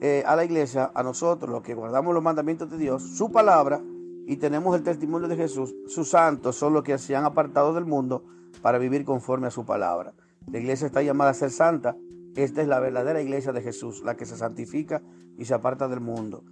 eh, 0.00 0.24
a 0.26 0.34
la 0.34 0.44
iglesia, 0.44 0.90
a 0.92 1.04
nosotros, 1.04 1.48
los 1.48 1.62
que 1.62 1.74
guardamos 1.74 2.12
los 2.12 2.22
mandamientos 2.24 2.68
de 2.68 2.78
Dios, 2.78 3.00
su 3.16 3.30
palabra, 3.30 3.80
y 4.26 4.38
tenemos 4.38 4.74
el 4.74 4.82
testimonio 4.82 5.28
de 5.28 5.36
Jesús, 5.36 5.72
sus 5.86 6.10
santos 6.10 6.56
son 6.56 6.72
los 6.72 6.82
que 6.82 6.98
se 6.98 7.14
han 7.14 7.24
apartado 7.24 7.74
del 7.74 7.84
mundo 7.84 8.24
para 8.60 8.78
vivir 8.78 9.04
conforme 9.04 9.46
a 9.46 9.52
su 9.52 9.64
palabra. 9.64 10.14
La 10.50 10.58
iglesia 10.58 10.88
está 10.88 11.00
llamada 11.00 11.30
a 11.30 11.34
ser 11.34 11.52
santa. 11.52 11.96
Esta 12.34 12.60
es 12.60 12.66
la 12.66 12.80
verdadera 12.80 13.22
iglesia 13.22 13.52
de 13.52 13.62
Jesús, 13.62 14.02
la 14.04 14.16
que 14.16 14.26
se 14.26 14.36
santifica 14.36 15.00
y 15.38 15.44
se 15.44 15.54
aparta 15.54 15.86
del 15.86 16.00
mundo, 16.00 16.42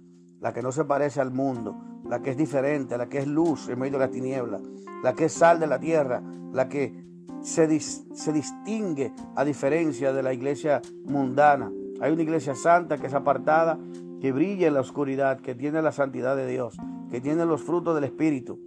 la 0.43 0.53
que 0.53 0.61
no 0.61 0.73
se 0.73 0.83
parece 0.83 1.21
al 1.21 1.31
mundo, 1.31 1.75
la 2.05 2.21
que 2.21 2.31
es 2.31 2.37
diferente, 2.37 2.97
la 2.97 3.07
que 3.07 3.19
es 3.19 3.27
luz 3.27 3.69
en 3.69 3.79
medio 3.79 3.93
de 3.97 4.05
la 4.05 4.11
tiniebla, 4.11 4.59
la 5.01 5.13
que 5.13 5.25
es 5.25 5.33
sal 5.33 5.57
de 5.57 5.67
la 5.67 5.79
tierra, 5.79 6.21
la 6.51 6.67
que 6.67 6.93
se, 7.41 7.79
se 7.79 8.33
distingue 8.33 9.13
a 9.37 9.45
diferencia 9.45 10.11
de 10.11 10.21
la 10.21 10.33
iglesia 10.33 10.81
mundana. 11.05 11.71
Hay 12.01 12.11
una 12.11 12.23
iglesia 12.23 12.55
santa 12.55 12.97
que 12.97 13.07
es 13.07 13.13
apartada, 13.13 13.79
que 14.19 14.33
brilla 14.33 14.67
en 14.67 14.73
la 14.73 14.81
oscuridad, 14.81 15.39
que 15.39 15.55
tiene 15.55 15.81
la 15.81 15.93
santidad 15.93 16.35
de 16.35 16.45
Dios, 16.45 16.75
que 17.09 17.21
tiene 17.21 17.45
los 17.45 17.63
frutos 17.63 17.95
del 17.95 18.03
Espíritu, 18.03 18.59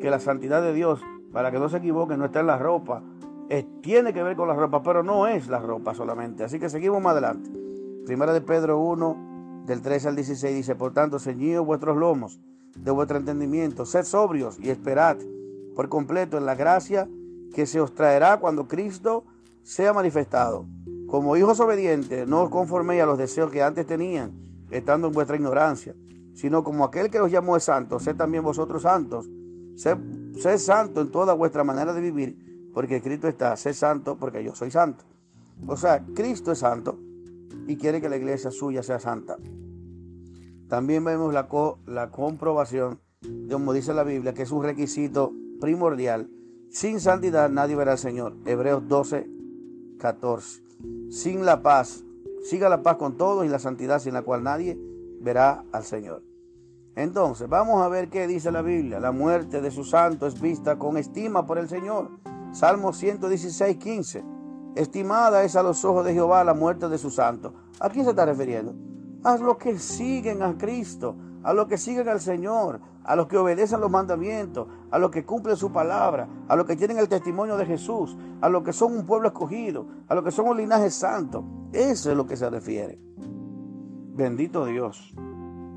que 0.00 0.10
la 0.10 0.18
santidad 0.18 0.62
de 0.62 0.74
Dios, 0.74 1.00
para 1.32 1.52
que 1.52 1.60
no 1.60 1.68
se 1.68 1.76
equivoque, 1.76 2.16
no 2.16 2.24
está 2.24 2.40
en 2.40 2.48
la 2.48 2.58
ropa, 2.58 3.04
tiene 3.82 4.12
que 4.12 4.22
ver 4.24 4.34
con 4.34 4.48
la 4.48 4.54
ropa, 4.54 4.82
pero 4.82 5.04
no 5.04 5.28
es 5.28 5.46
la 5.46 5.60
ropa 5.60 5.94
solamente. 5.94 6.42
Así 6.42 6.58
que 6.58 6.68
seguimos 6.68 7.00
más 7.00 7.12
adelante. 7.12 7.50
Primera 8.04 8.32
de 8.32 8.40
Pedro 8.40 8.80
1, 8.80 9.33
del 9.64 9.82
13 9.82 10.08
al 10.08 10.16
16, 10.16 10.54
dice, 10.54 10.74
por 10.74 10.92
tanto, 10.92 11.18
ceñidos 11.18 11.66
vuestros 11.66 11.96
lomos 11.96 12.40
de 12.76 12.90
vuestro 12.90 13.18
entendimiento, 13.18 13.86
sed 13.86 14.04
sobrios 14.04 14.58
y 14.60 14.70
esperad 14.70 15.16
por 15.74 15.88
completo 15.88 16.38
en 16.38 16.46
la 16.46 16.54
gracia 16.54 17.08
que 17.54 17.66
se 17.66 17.80
os 17.80 17.94
traerá 17.94 18.38
cuando 18.38 18.68
Cristo 18.68 19.24
sea 19.62 19.92
manifestado. 19.92 20.66
Como 21.06 21.36
hijos 21.36 21.60
obedientes, 21.60 22.26
no 22.26 22.42
os 22.42 22.50
conforméis 22.50 23.02
a 23.02 23.06
los 23.06 23.18
deseos 23.18 23.50
que 23.50 23.62
antes 23.62 23.86
tenían, 23.86 24.32
estando 24.70 25.08
en 25.08 25.12
vuestra 25.12 25.36
ignorancia 25.36 25.94
sino 26.34 26.64
como 26.64 26.84
aquel 26.84 27.10
que 27.10 27.20
os 27.20 27.30
llamó 27.30 27.56
es 27.56 27.64
santo, 27.64 27.98
sed 27.98 28.16
también 28.16 28.42
vosotros 28.42 28.82
santos. 28.82 29.30
Sed, 29.76 29.98
santo 30.58 31.00
en 31.00 31.10
toda 31.10 31.32
vuestra 31.32 31.64
manera 31.64 31.92
de 31.92 32.00
vivir, 32.00 32.70
porque 32.74 33.00
Cristo 33.00 33.28
está, 33.28 33.56
sed 33.56 33.72
santo 33.72 34.16
porque 34.16 34.44
yo 34.44 34.54
soy 34.54 34.70
santo. 34.70 35.04
O 35.66 35.76
sea, 35.76 36.04
Cristo 36.14 36.52
es 36.52 36.58
santo 36.58 36.98
y 37.66 37.76
quiere 37.76 38.00
que 38.00 38.08
la 38.08 38.16
iglesia 38.16 38.50
suya 38.50 38.82
sea 38.82 38.98
santa. 38.98 39.36
También 40.68 41.04
vemos 41.04 41.32
la, 41.32 41.48
la 41.86 42.10
comprobación, 42.10 43.00
como 43.50 43.72
dice 43.72 43.94
la 43.94 44.04
Biblia, 44.04 44.34
que 44.34 44.42
es 44.42 44.50
un 44.50 44.62
requisito 44.62 45.32
primordial. 45.60 46.30
Sin 46.70 47.00
santidad 47.00 47.50
nadie 47.50 47.76
verá 47.76 47.92
al 47.92 47.98
Señor. 47.98 48.34
Hebreos 48.46 48.88
12, 48.88 49.28
14. 49.98 50.62
Sin 51.10 51.44
la 51.44 51.62
paz, 51.62 52.04
siga 52.42 52.68
la 52.68 52.82
paz 52.82 52.96
con 52.96 53.16
todos 53.16 53.44
y 53.44 53.48
la 53.48 53.58
santidad 53.58 54.00
sin 54.00 54.14
la 54.14 54.22
cual 54.22 54.42
nadie 54.42 54.78
verá 55.20 55.64
al 55.72 55.84
Señor. 55.84 56.22
Entonces, 56.96 57.48
vamos 57.48 57.82
a 57.82 57.88
ver 57.88 58.08
qué 58.08 58.26
dice 58.26 58.52
la 58.52 58.62
Biblia. 58.62 59.00
La 59.00 59.12
muerte 59.12 59.60
de 59.60 59.70
su 59.70 59.84
santo 59.84 60.26
es 60.26 60.40
vista 60.40 60.78
con 60.78 60.96
estima 60.96 61.46
por 61.46 61.58
el 61.58 61.68
Señor. 61.68 62.10
Salmo 62.52 62.92
116, 62.92 63.76
15. 63.78 64.24
Estimada 64.76 65.42
es 65.42 65.56
a 65.56 65.62
los 65.62 65.84
ojos 65.84 66.04
de 66.04 66.14
Jehová 66.14 66.44
la 66.44 66.54
muerte 66.54 66.88
de 66.88 66.98
su 66.98 67.10
santo. 67.10 67.54
¿A 67.80 67.90
quién 67.90 68.04
se 68.04 68.10
está 68.10 68.26
refiriendo? 68.26 68.74
A 69.24 69.36
los 69.36 69.56
que 69.56 69.78
siguen 69.78 70.42
a 70.42 70.56
Cristo, 70.56 71.16
a 71.42 71.52
los 71.52 71.66
que 71.66 71.78
siguen 71.78 72.08
al 72.08 72.20
Señor, 72.20 72.80
a 73.04 73.16
los 73.16 73.26
que 73.26 73.36
obedecen 73.36 73.80
los 73.80 73.90
mandamientos, 73.90 74.66
a 74.90 74.98
los 74.98 75.10
que 75.10 75.24
cumplen 75.24 75.56
su 75.56 75.72
palabra, 75.72 76.28
a 76.48 76.56
los 76.56 76.66
que 76.66 76.76
tienen 76.76 76.98
el 76.98 77.08
testimonio 77.08 77.56
de 77.56 77.66
Jesús, 77.66 78.16
a 78.40 78.48
los 78.48 78.62
que 78.62 78.72
son 78.72 78.96
un 78.96 79.06
pueblo 79.06 79.28
escogido, 79.28 79.86
a 80.08 80.14
los 80.14 80.24
que 80.24 80.30
son 80.30 80.48
un 80.48 80.56
linaje 80.56 80.90
santo. 80.90 81.44
Eso 81.72 82.10
es 82.10 82.16
lo 82.16 82.26
que 82.26 82.36
se 82.36 82.48
refiere. 82.48 82.98
Bendito 84.14 84.64
Dios. 84.64 85.14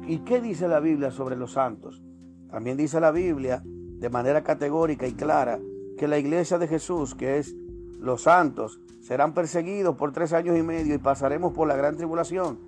¿Y 0.06 0.20
qué 0.20 0.40
dice 0.40 0.68
la 0.68 0.80
Biblia 0.80 1.12
sobre 1.12 1.36
los 1.36 1.54
santos? 1.54 2.02
También 2.50 2.78
dice 2.78 3.00
la 3.00 3.12
Biblia 3.12 3.62
de 3.66 4.10
manera 4.10 4.44
categórica 4.44 5.06
y 5.06 5.14
clara 5.14 5.60
que 5.98 6.08
la 6.08 6.18
iglesia 6.18 6.58
de 6.58 6.68
Jesús, 6.68 7.16
que 7.16 7.40
es 7.40 7.56
los 8.00 8.24
santos, 8.24 8.80
serán 9.02 9.34
perseguidos 9.34 9.96
por 9.98 10.14
tres 10.14 10.32
años 10.34 10.58
y 10.58 10.64
medio 10.64 10.96
y 10.96 11.00
pasaremos 11.00 11.54
por 11.54 11.68
la 11.68 11.76
gran 11.76 11.98
tribulación. 11.98 12.60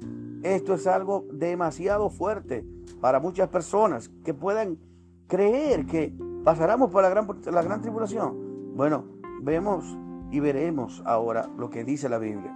Esto 0.44 0.76
es 0.76 0.88
algo 0.88 1.26
demasiado 1.32 2.10
fuerte 2.10 2.66
para 3.02 3.20
muchas 3.20 3.50
personas 3.50 4.10
que 4.24 4.34
puedan 4.34 4.78
creer 5.28 5.86
que 5.86 6.14
pasaremos 6.44 6.92
por 6.92 7.04
la 7.04 7.10
gran, 7.10 7.28
la 7.52 7.62
gran 7.62 7.82
tribulación. 7.82 8.76
Bueno, 8.76 9.04
vemos 9.42 9.98
y 10.32 10.40
veremos 10.40 11.02
ahora 11.06 11.50
lo 11.58 11.70
que 11.70 11.84
dice 11.84 12.08
la 12.08 12.20
Biblia. 12.20 12.56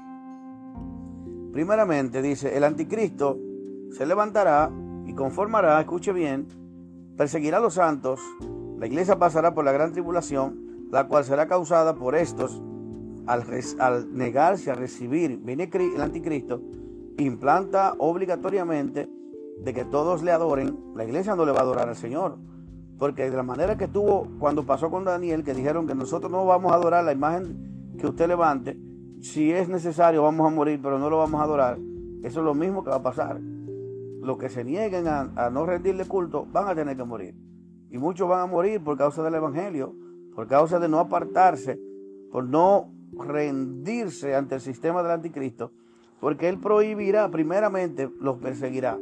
Primeramente 1.51 2.21
dice, 2.21 2.57
el 2.57 2.63
anticristo 2.63 3.37
se 3.91 4.05
levantará 4.05 4.71
y 5.05 5.13
conformará, 5.13 5.79
escuche 5.79 6.13
bien, 6.13 6.47
perseguirá 7.17 7.57
a 7.57 7.61
los 7.61 7.75
santos, 7.75 8.19
la 8.79 8.87
iglesia 8.87 9.19
pasará 9.19 9.53
por 9.53 9.65
la 9.65 9.71
gran 9.71 9.91
tribulación, 9.91 10.87
la 10.89 11.07
cual 11.07 11.25
será 11.25 11.47
causada 11.47 11.95
por 11.95 12.15
estos 12.15 12.61
al, 13.27 13.43
al 13.79 14.15
negarse 14.15 14.71
a 14.71 14.75
recibir, 14.75 15.37
viene 15.37 15.69
el 15.73 16.01
anticristo, 16.01 16.61
implanta 17.17 17.95
obligatoriamente 17.97 19.09
de 19.59 19.73
que 19.73 19.85
todos 19.85 20.23
le 20.23 20.31
adoren, 20.31 20.77
la 20.95 21.05
iglesia 21.05 21.35
no 21.35 21.45
le 21.45 21.51
va 21.51 21.59
a 21.59 21.63
adorar 21.63 21.89
al 21.89 21.95
Señor. 21.95 22.37
Porque 22.97 23.29
de 23.29 23.35
la 23.35 23.43
manera 23.43 23.77
que 23.77 23.87
tuvo 23.87 24.27
cuando 24.39 24.65
pasó 24.65 24.89
con 24.89 25.03
Daniel, 25.03 25.43
que 25.43 25.53
dijeron 25.53 25.87
que 25.87 25.95
nosotros 25.95 26.31
no 26.31 26.45
vamos 26.45 26.71
a 26.71 26.75
adorar 26.75 27.03
la 27.03 27.11
imagen 27.11 27.95
que 27.97 28.07
usted 28.07 28.27
levante, 28.27 28.77
si 29.19 29.51
es 29.51 29.69
necesario 29.69 30.23
vamos 30.23 30.51
a 30.51 30.53
morir, 30.53 30.79
pero 30.81 30.99
no 30.99 31.09
lo 31.09 31.17
vamos 31.17 31.39
a 31.39 31.45
adorar, 31.45 31.79
eso 32.23 32.39
es 32.39 32.45
lo 32.45 32.53
mismo 32.53 32.83
que 32.83 32.89
va 32.89 32.97
a 32.97 33.03
pasar. 33.03 33.39
Los 33.39 34.37
que 34.37 34.49
se 34.49 34.63
nieguen 34.63 35.07
a, 35.07 35.49
no 35.49 35.65
rendirle 35.65 36.05
culto 36.05 36.45
van 36.51 36.67
a 36.67 36.75
tener 36.75 36.95
que 36.95 37.03
morir. 37.03 37.35
Y 37.89 37.97
muchos 37.97 38.27
van 38.27 38.41
a 38.41 38.45
morir 38.45 38.83
por 38.83 38.97
causa 38.97 39.21
del 39.23 39.35
Evangelio, 39.35 39.95
por 40.33 40.47
causa 40.47 40.79
de 40.79 40.87
no 40.87 40.99
apartarse, 40.99 41.79
por 42.31 42.45
no 42.45 42.93
rendirse 43.13 44.35
ante 44.35 44.55
el 44.55 44.61
sistema 44.61 45.03
del 45.03 45.11
anticristo, 45.11 45.71
porque 46.23 46.47
él 46.47 46.57
prohibirá, 46.57 47.29
primeramente 47.29 48.09
los 48.21 48.37
perseguirá. 48.37 48.97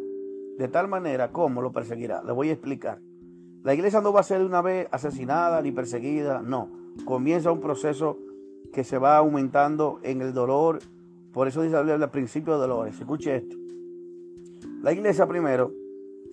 De 0.57 0.67
tal 0.67 0.87
manera 0.87 1.31
como 1.31 1.61
lo 1.61 1.71
perseguirá. 1.71 2.23
Le 2.23 2.31
voy 2.31 2.49
a 2.49 2.53
explicar. 2.53 2.97
La 3.61 3.75
iglesia 3.75 4.01
no 4.01 4.11
va 4.11 4.21
a 4.21 4.23
ser 4.23 4.39
de 4.39 4.45
una 4.47 4.63
vez 4.63 4.87
asesinada 4.89 5.61
ni 5.61 5.71
perseguida, 5.71 6.41
no. 6.41 6.69
Comienza 7.05 7.51
un 7.51 7.61
proceso 7.61 8.17
que 8.73 8.83
se 8.83 8.97
va 8.97 9.17
aumentando 9.17 9.99
en 10.01 10.23
el 10.23 10.33
dolor. 10.33 10.79
Por 11.31 11.47
eso 11.47 11.61
dice 11.61 11.77
el 11.79 12.09
principio 12.09 12.53
de 12.53 12.59
dolores. 12.61 12.99
Escuche 12.99 13.35
esto. 13.35 13.55
La 14.81 14.91
iglesia 14.91 15.27
primero 15.27 15.71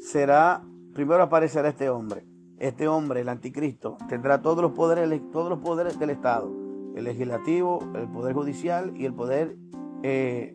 será, 0.01 0.63
primero 0.95 1.23
aparecerá 1.23 1.69
este 1.69 1.91
hombre. 1.91 2.25
Este 2.57 2.89
hombre, 2.89 3.21
el 3.21 3.29
anticristo, 3.29 3.99
tendrá 4.09 4.41
todos 4.41 4.63
los 4.63 4.73
poderes, 4.73 5.21
todos 5.33 5.51
los 5.51 5.59
poderes 5.59 5.99
del 5.99 6.09
Estado. 6.09 6.51
El 6.97 7.05
legislativo, 7.05 7.79
el 7.95 8.09
poder 8.09 8.33
judicial 8.33 8.95
y 8.97 9.05
el 9.05 9.13
poder 9.13 9.55
eh, 10.03 10.55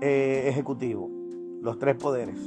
eh, 0.00 0.44
ejecutivo. 0.46 1.10
Los 1.62 1.78
tres 1.78 1.96
poderes. 1.96 2.38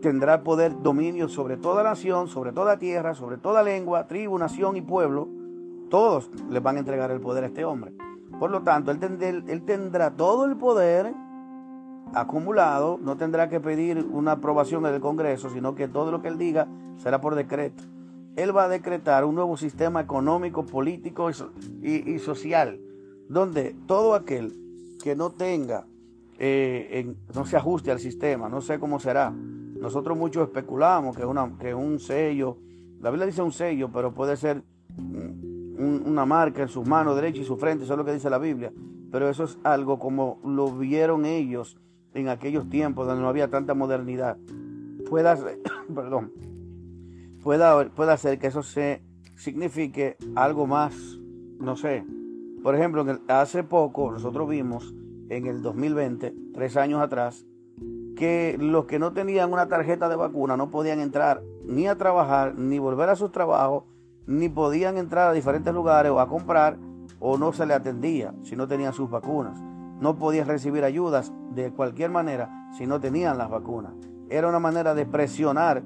Tendrá 0.00 0.42
poder 0.42 0.82
dominio 0.82 1.28
sobre 1.28 1.56
toda 1.56 1.82
nación, 1.82 2.28
sobre 2.28 2.52
toda 2.52 2.78
tierra, 2.78 3.14
sobre 3.14 3.38
toda 3.38 3.62
lengua, 3.62 4.06
tribu, 4.08 4.36
nación 4.38 4.76
y 4.76 4.82
pueblo 4.82 5.28
todos 5.92 6.30
les 6.48 6.62
van 6.62 6.76
a 6.76 6.78
entregar 6.78 7.10
el 7.10 7.20
poder 7.20 7.44
a 7.44 7.48
este 7.48 7.66
hombre. 7.66 7.92
Por 8.40 8.50
lo 8.50 8.62
tanto, 8.62 8.90
él, 8.90 9.62
tendrá, 9.66 10.12
todo 10.12 10.46
el 10.46 10.56
poder 10.56 11.12
acumulado, 12.14 12.98
no 13.02 13.18
tendrá 13.18 13.50
que 13.50 13.60
pedir 13.60 13.98
una 14.10 14.32
aprobación 14.32 14.84
del 14.84 15.02
Congreso, 15.02 15.50
sino 15.50 15.74
que 15.74 15.88
todo 15.88 16.10
lo 16.10 16.22
que 16.22 16.28
él 16.28 16.38
diga 16.38 16.66
será 16.96 17.20
por 17.20 17.34
decreto. 17.34 17.84
Él 18.36 18.56
va 18.56 18.64
a 18.64 18.68
decretar 18.70 19.26
un 19.26 19.34
nuevo 19.34 19.58
sistema 19.58 20.00
económico, 20.00 20.64
político 20.64 21.28
y, 21.82 22.18
social, 22.20 22.80
donde 23.28 23.76
todo 23.86 24.14
aquel 24.14 24.54
que 25.04 25.14
no 25.14 25.28
tenga, 25.28 25.84
eh, 26.44 27.14
no 27.36 27.46
se 27.46 27.56
ajuste 27.56 27.92
al 27.92 28.00
sistema, 28.00 28.48
no 28.48 28.60
sé 28.60 28.80
cómo 28.80 28.98
será. 28.98 29.30
Nosotros 29.30 30.18
muchos 30.18 30.48
especulamos 30.48 31.16
que, 31.16 31.24
una, 31.24 31.56
que 31.56 31.72
un 31.72 32.00
sello, 32.00 32.58
la 33.00 33.10
Biblia 33.10 33.26
dice 33.26 33.42
un 33.42 33.52
sello, 33.52 33.90
pero 33.92 34.12
puede 34.12 34.36
ser 34.36 34.64
una 34.98 36.26
marca 36.26 36.62
en 36.62 36.68
sus 36.68 36.84
manos 36.84 37.14
derecha 37.14 37.40
y 37.40 37.44
su 37.44 37.56
frente, 37.56 37.84
eso 37.84 37.92
es 37.92 37.96
lo 37.96 38.04
que 38.04 38.12
dice 38.12 38.28
la 38.28 38.38
Biblia. 38.38 38.72
Pero 39.12 39.28
eso 39.28 39.44
es 39.44 39.56
algo 39.62 40.00
como 40.00 40.40
lo 40.44 40.72
vieron 40.76 41.26
ellos 41.26 41.78
en 42.12 42.28
aquellos 42.28 42.68
tiempos 42.68 43.06
donde 43.06 43.22
no 43.22 43.28
había 43.28 43.48
tanta 43.48 43.74
modernidad. 43.74 44.36
Pueda, 45.08 45.38
perdón, 45.94 46.32
pueda, 47.40 47.88
pueda 47.90 48.16
ser 48.16 48.40
que 48.40 48.48
eso 48.48 48.64
se 48.64 49.00
signifique 49.36 50.16
algo 50.34 50.66
más, 50.66 51.20
no 51.60 51.76
sé. 51.76 52.04
Por 52.64 52.74
ejemplo, 52.74 53.06
hace 53.28 53.62
poco 53.62 54.10
nosotros 54.10 54.48
vimos 54.48 54.92
en 55.36 55.46
el 55.46 55.62
2020, 55.62 56.34
tres 56.52 56.76
años 56.76 57.00
atrás, 57.00 57.46
que 58.16 58.56
los 58.60 58.84
que 58.84 58.98
no 58.98 59.12
tenían 59.12 59.52
una 59.52 59.66
tarjeta 59.66 60.08
de 60.10 60.16
vacuna 60.16 60.58
no 60.58 60.70
podían 60.70 61.00
entrar 61.00 61.42
ni 61.64 61.86
a 61.86 61.96
trabajar, 61.96 62.54
ni 62.56 62.78
volver 62.78 63.08
a 63.08 63.16
sus 63.16 63.32
trabajos, 63.32 63.84
ni 64.26 64.50
podían 64.50 64.98
entrar 64.98 65.30
a 65.30 65.32
diferentes 65.32 65.72
lugares 65.72 66.12
o 66.12 66.20
a 66.20 66.28
comprar 66.28 66.76
o 67.18 67.38
no 67.38 67.52
se 67.52 67.64
le 67.64 67.74
atendía 67.74 68.34
si 68.42 68.56
no 68.56 68.68
tenían 68.68 68.92
sus 68.92 69.10
vacunas. 69.10 69.58
no 70.00 70.16
podían 70.16 70.48
recibir 70.48 70.82
ayudas 70.82 71.32
de 71.54 71.70
cualquier 71.70 72.10
manera 72.10 72.50
si 72.76 72.88
no 72.88 73.00
tenían 73.00 73.38
las 73.38 73.48
vacunas. 73.48 73.92
Era 74.28 74.48
una 74.48 74.58
manera 74.58 74.94
de 74.96 75.06
presionar 75.06 75.84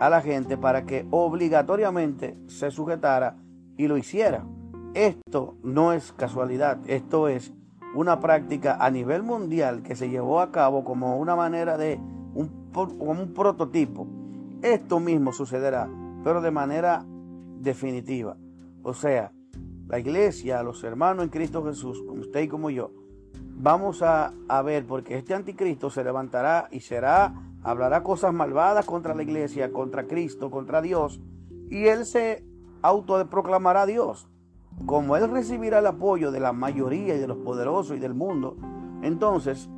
a 0.00 0.08
la 0.08 0.22
gente 0.22 0.56
para 0.56 0.86
que 0.86 1.06
obligatoriamente 1.10 2.38
se 2.46 2.70
sujetara 2.70 3.36
y 3.76 3.86
lo 3.86 3.98
hiciera. 3.98 4.46
Esto 4.94 5.56
no 5.62 5.92
es 5.92 6.12
casualidad, 6.12 6.78
esto 6.86 7.28
es 7.28 7.52
una 7.94 8.20
práctica 8.20 8.76
a 8.80 8.90
nivel 8.90 9.22
mundial 9.22 9.82
que 9.82 9.96
se 9.96 10.08
llevó 10.08 10.40
a 10.40 10.52
cabo 10.52 10.84
como 10.84 11.18
una 11.18 11.34
manera 11.34 11.76
de 11.76 12.00
un, 12.34 12.70
como 12.72 13.10
un 13.10 13.34
prototipo. 13.34 14.06
Esto 14.62 15.00
mismo 15.00 15.32
sucederá, 15.32 15.88
pero 16.22 16.40
de 16.40 16.50
manera 16.50 17.04
definitiva. 17.58 18.36
O 18.82 18.94
sea, 18.94 19.32
la 19.88 19.98
iglesia, 19.98 20.62
los 20.62 20.84
hermanos 20.84 21.24
en 21.24 21.30
Cristo 21.30 21.64
Jesús, 21.64 22.02
como 22.06 22.20
usted 22.20 22.42
y 22.42 22.48
como 22.48 22.70
yo, 22.70 22.92
vamos 23.56 24.02
a, 24.02 24.32
a 24.48 24.62
ver, 24.62 24.86
porque 24.86 25.16
este 25.16 25.34
anticristo 25.34 25.90
se 25.90 26.04
levantará 26.04 26.68
y 26.70 26.80
será, 26.80 27.34
hablará 27.62 28.02
cosas 28.02 28.32
malvadas 28.32 28.86
contra 28.86 29.14
la 29.14 29.22
iglesia, 29.22 29.72
contra 29.72 30.06
Cristo, 30.06 30.50
contra 30.50 30.80
Dios, 30.80 31.20
y 31.68 31.86
él 31.86 32.06
se 32.06 32.44
autoproclamará 32.82 33.86
Dios. 33.86 34.29
Como 34.86 35.16
él 35.16 35.30
recibirá 35.30 35.80
el 35.80 35.86
apoyo 35.86 36.30
de 36.30 36.40
la 36.40 36.52
mayoría 36.52 37.14
y 37.14 37.18
de 37.18 37.26
los 37.26 37.38
poderosos 37.38 37.96
y 37.96 38.00
del 38.00 38.14
mundo, 38.14 38.56
entonces 39.02 39.68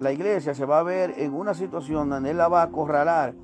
la 0.00 0.12
iglesia 0.12 0.54
se 0.54 0.66
va 0.66 0.80
a 0.80 0.82
ver 0.82 1.14
en 1.18 1.34
una 1.34 1.54
situación 1.54 2.10
donde 2.10 2.30
él 2.30 2.36
la 2.36 2.48
va 2.48 2.62
a 2.62 2.66
acorralar, 2.66 3.34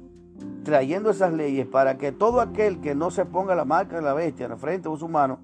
trayendo 0.64 1.10
esas 1.10 1.32
leyes 1.32 1.66
para 1.66 1.96
que 1.96 2.12
todo 2.12 2.40
aquel 2.40 2.80
que 2.80 2.94
no 2.94 3.10
se 3.10 3.24
ponga 3.24 3.54
la 3.54 3.64
marca 3.64 3.96
de 3.96 4.02
la 4.02 4.14
bestia 4.14 4.46
en 4.46 4.50
la 4.50 4.56
frente 4.56 4.88
de 4.88 4.96
su 4.96 5.08
mano, 5.08 5.38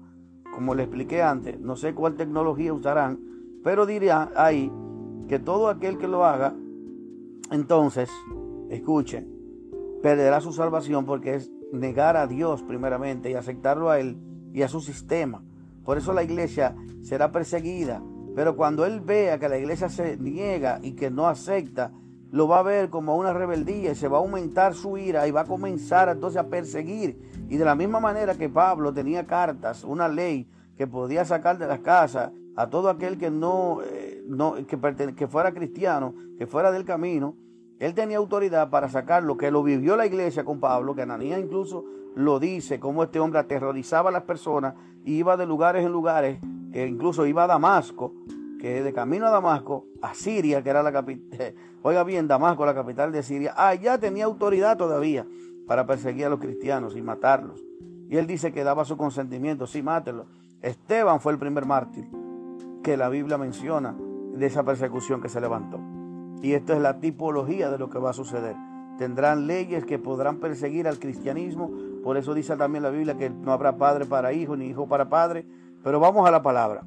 como 0.53 0.75
le 0.75 0.83
expliqué 0.83 1.21
antes, 1.21 1.59
no 1.59 1.75
sé 1.75 1.93
cuál 1.93 2.15
tecnología 2.15 2.73
usarán, 2.73 3.19
pero 3.63 3.85
diría 3.85 4.31
ahí 4.35 4.71
que 5.27 5.39
todo 5.39 5.69
aquel 5.69 5.97
que 5.97 6.07
lo 6.07 6.25
haga, 6.25 6.53
entonces, 7.51 8.09
escuchen, 8.69 9.33
perderá 10.01 10.41
su 10.41 10.51
salvación 10.51 11.05
porque 11.05 11.35
es 11.35 11.51
negar 11.71 12.17
a 12.17 12.27
Dios 12.27 12.63
primeramente 12.63 13.31
y 13.31 13.35
aceptarlo 13.35 13.89
a 13.89 13.99
Él 13.99 14.17
y 14.57 14.63
a 14.63 14.67
su 14.67 14.81
sistema. 14.81 15.43
Por 15.85 15.99
eso 15.99 16.13
la 16.13 16.23
iglesia 16.23 16.75
será 17.03 17.31
perseguida. 17.31 18.01
Pero 18.35 18.55
cuando 18.55 18.85
Él 18.85 19.01
vea 19.01 19.37
que 19.37 19.47
la 19.47 19.59
iglesia 19.59 19.87
se 19.87 20.17
niega 20.17 20.79
y 20.81 20.93
que 20.93 21.11
no 21.11 21.27
acepta, 21.27 21.91
lo 22.31 22.47
va 22.47 22.59
a 22.59 22.63
ver 22.63 22.89
como 22.89 23.15
una 23.17 23.33
rebeldía 23.33 23.91
y 23.91 23.95
se 23.95 24.07
va 24.07 24.17
a 24.17 24.21
aumentar 24.21 24.73
su 24.73 24.97
ira 24.97 25.27
y 25.27 25.31
va 25.31 25.41
a 25.41 25.45
comenzar 25.45 26.09
entonces 26.09 26.41
a 26.41 26.47
perseguir. 26.47 27.45
Y 27.49 27.57
de 27.57 27.65
la 27.65 27.75
misma 27.75 27.99
manera 27.99 28.33
que 28.33 28.49
Pablo 28.49 28.91
tenía 28.91 29.27
cartas, 29.27 29.83
una 29.83 30.07
ley 30.07 30.49
que 30.75 30.87
podía 30.87 31.23
sacar 31.23 31.59
de 31.59 31.67
las 31.67 31.81
casas 31.81 32.31
a 32.55 32.67
todo 32.67 32.89
aquel 32.89 33.19
que 33.19 33.29
no, 33.29 33.81
eh, 33.83 34.25
que 34.67 35.27
fuera 35.27 35.51
cristiano, 35.51 36.15
que 36.39 36.47
fuera 36.47 36.71
del 36.71 36.83
camino, 36.83 37.35
él 37.77 37.93
tenía 37.93 38.17
autoridad 38.17 38.71
para 38.71 38.89
sacarlo, 38.89 39.37
que 39.37 39.51
lo 39.51 39.61
vivió 39.61 39.95
la 39.95 40.07
iglesia 40.07 40.43
con 40.43 40.59
Pablo, 40.59 40.95
que 40.95 41.03
Ananías 41.03 41.39
incluso 41.39 41.85
lo 42.17 42.39
dice, 42.39 42.79
cómo 42.79 43.03
este 43.03 43.19
hombre 43.19 43.39
aterrorizaba 43.39 44.09
a 44.09 44.11
las 44.11 44.23
personas, 44.23 44.73
iba 45.05 45.37
de 45.37 45.45
lugares 45.45 45.85
en 45.85 45.91
lugares, 45.91 46.39
que 46.73 46.87
incluso 46.87 47.27
iba 47.27 47.43
a 47.43 47.47
Damasco, 47.47 48.13
que 48.59 48.81
de 48.81 48.91
camino 48.91 49.27
a 49.27 49.29
Damasco, 49.29 49.85
a 50.01 50.15
Siria, 50.15 50.63
que 50.63 50.71
era 50.71 50.81
la 50.81 50.91
capital, 50.91 51.53
oiga 51.83 52.03
bien, 52.03 52.27
Damasco, 52.27 52.65
la 52.65 52.73
capital 52.73 53.11
de 53.11 53.21
Siria, 53.21 53.53
allá 53.55 53.99
tenía 53.99 54.25
autoridad 54.25 54.77
todavía 54.77 55.27
para 55.67 55.85
perseguir 55.85 56.25
a 56.25 56.29
los 56.29 56.39
cristianos 56.39 56.95
y 56.95 57.03
matarlos. 57.03 57.63
Y 58.09 58.17
él 58.17 58.25
dice 58.25 58.51
que 58.51 58.63
daba 58.63 58.83
su 58.83 58.97
consentimiento, 58.97 59.67
sí, 59.67 59.83
mátenlo. 59.83 60.25
Esteban 60.63 61.19
fue 61.19 61.33
el 61.33 61.39
primer 61.39 61.65
mártir 61.65 62.09
que 62.83 62.97
la 62.97 63.09
Biblia 63.09 63.37
menciona 63.37 63.95
de 64.33 64.45
esa 64.45 64.63
persecución 64.63 65.21
que 65.21 65.29
se 65.29 65.39
levantó. 65.41 65.79
Y 66.41 66.53
esto 66.53 66.73
es 66.73 66.79
la 66.79 66.99
tipología 66.99 67.69
de 67.69 67.77
lo 67.77 67.89
que 67.89 67.99
va 67.99 68.09
a 68.09 68.13
suceder. 68.13 68.55
Tendrán 68.97 69.45
leyes 69.45 69.85
que 69.85 69.99
podrán 69.99 70.39
perseguir 70.39 70.87
al 70.87 70.97
cristianismo. 70.97 71.71
Por 72.07 72.15
eso 72.15 72.33
dice 72.33 72.55
también 72.55 72.83
la 72.83 72.89
Biblia 72.89 73.17
que 73.17 73.29
no 73.29 73.51
habrá 73.51 73.77
padre 73.77 74.05
para 74.05 74.31
hijo 74.31 74.55
ni 74.55 74.67
hijo 74.67 74.87
para 74.87 75.09
padre. 75.09 75.45
Pero 75.83 75.99
vamos 75.99 76.25
a 76.25 76.31
la 76.31 76.41
palabra. 76.41 76.81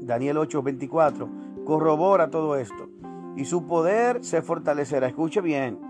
Daniel 0.00 0.36
8:24 0.36 1.64
corrobora 1.64 2.30
todo 2.30 2.54
esto. 2.54 2.88
Y 3.34 3.46
su 3.46 3.66
poder 3.66 4.22
se 4.22 4.40
fortalecerá. 4.40 5.08
Escuche 5.08 5.40
bien. 5.40 5.80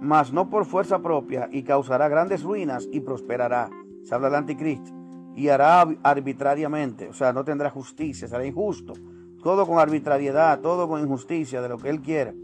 Mas 0.00 0.32
no 0.32 0.50
por 0.50 0.64
fuerza 0.64 1.02
propia 1.02 1.48
y 1.52 1.62
causará 1.62 2.08
grandes 2.08 2.42
ruinas 2.42 2.88
y 2.90 2.98
prosperará. 2.98 3.70
Se 4.02 4.12
habla 4.12 4.26
del 4.26 4.38
anticristo 4.38 4.90
y 5.36 5.46
hará 5.50 5.86
arbitrariamente, 6.02 7.08
o 7.08 7.12
sea, 7.12 7.32
no 7.32 7.44
tendrá 7.44 7.70
justicia, 7.70 8.26
será 8.26 8.44
injusto. 8.44 8.94
Todo 9.40 9.68
con 9.68 9.78
arbitrariedad, 9.78 10.58
todo 10.58 10.88
con 10.88 11.00
injusticia 11.00 11.62
de 11.62 11.68
lo 11.68 11.78
que 11.78 11.90
él 11.90 12.00
quiera. 12.00 12.34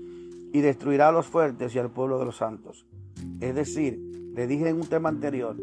Y 0.53 0.61
destruirá 0.61 1.09
a 1.09 1.13
los 1.13 1.27
fuertes 1.27 1.75
y 1.75 1.81
al 1.81 1.91
pueblo 1.91 2.21
de 2.21 2.27
los 2.27 2.37
santos. 2.37 2.87
Es 3.41 3.53
decir, 3.57 4.10
le 4.41 4.47
dije 4.47 4.71
en 4.71 4.77
un 4.77 4.87
tema 4.87 5.11
anterior 5.11 5.55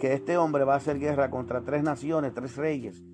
que 0.00 0.14
este 0.14 0.38
hombre 0.38 0.64
va 0.64 0.72
a 0.72 0.76
hacer 0.78 0.98
guerra 0.98 1.28
contra 1.28 1.60
tres 1.60 1.82
naciones, 1.82 2.32
tres 2.32 2.56
reyes 2.56 3.04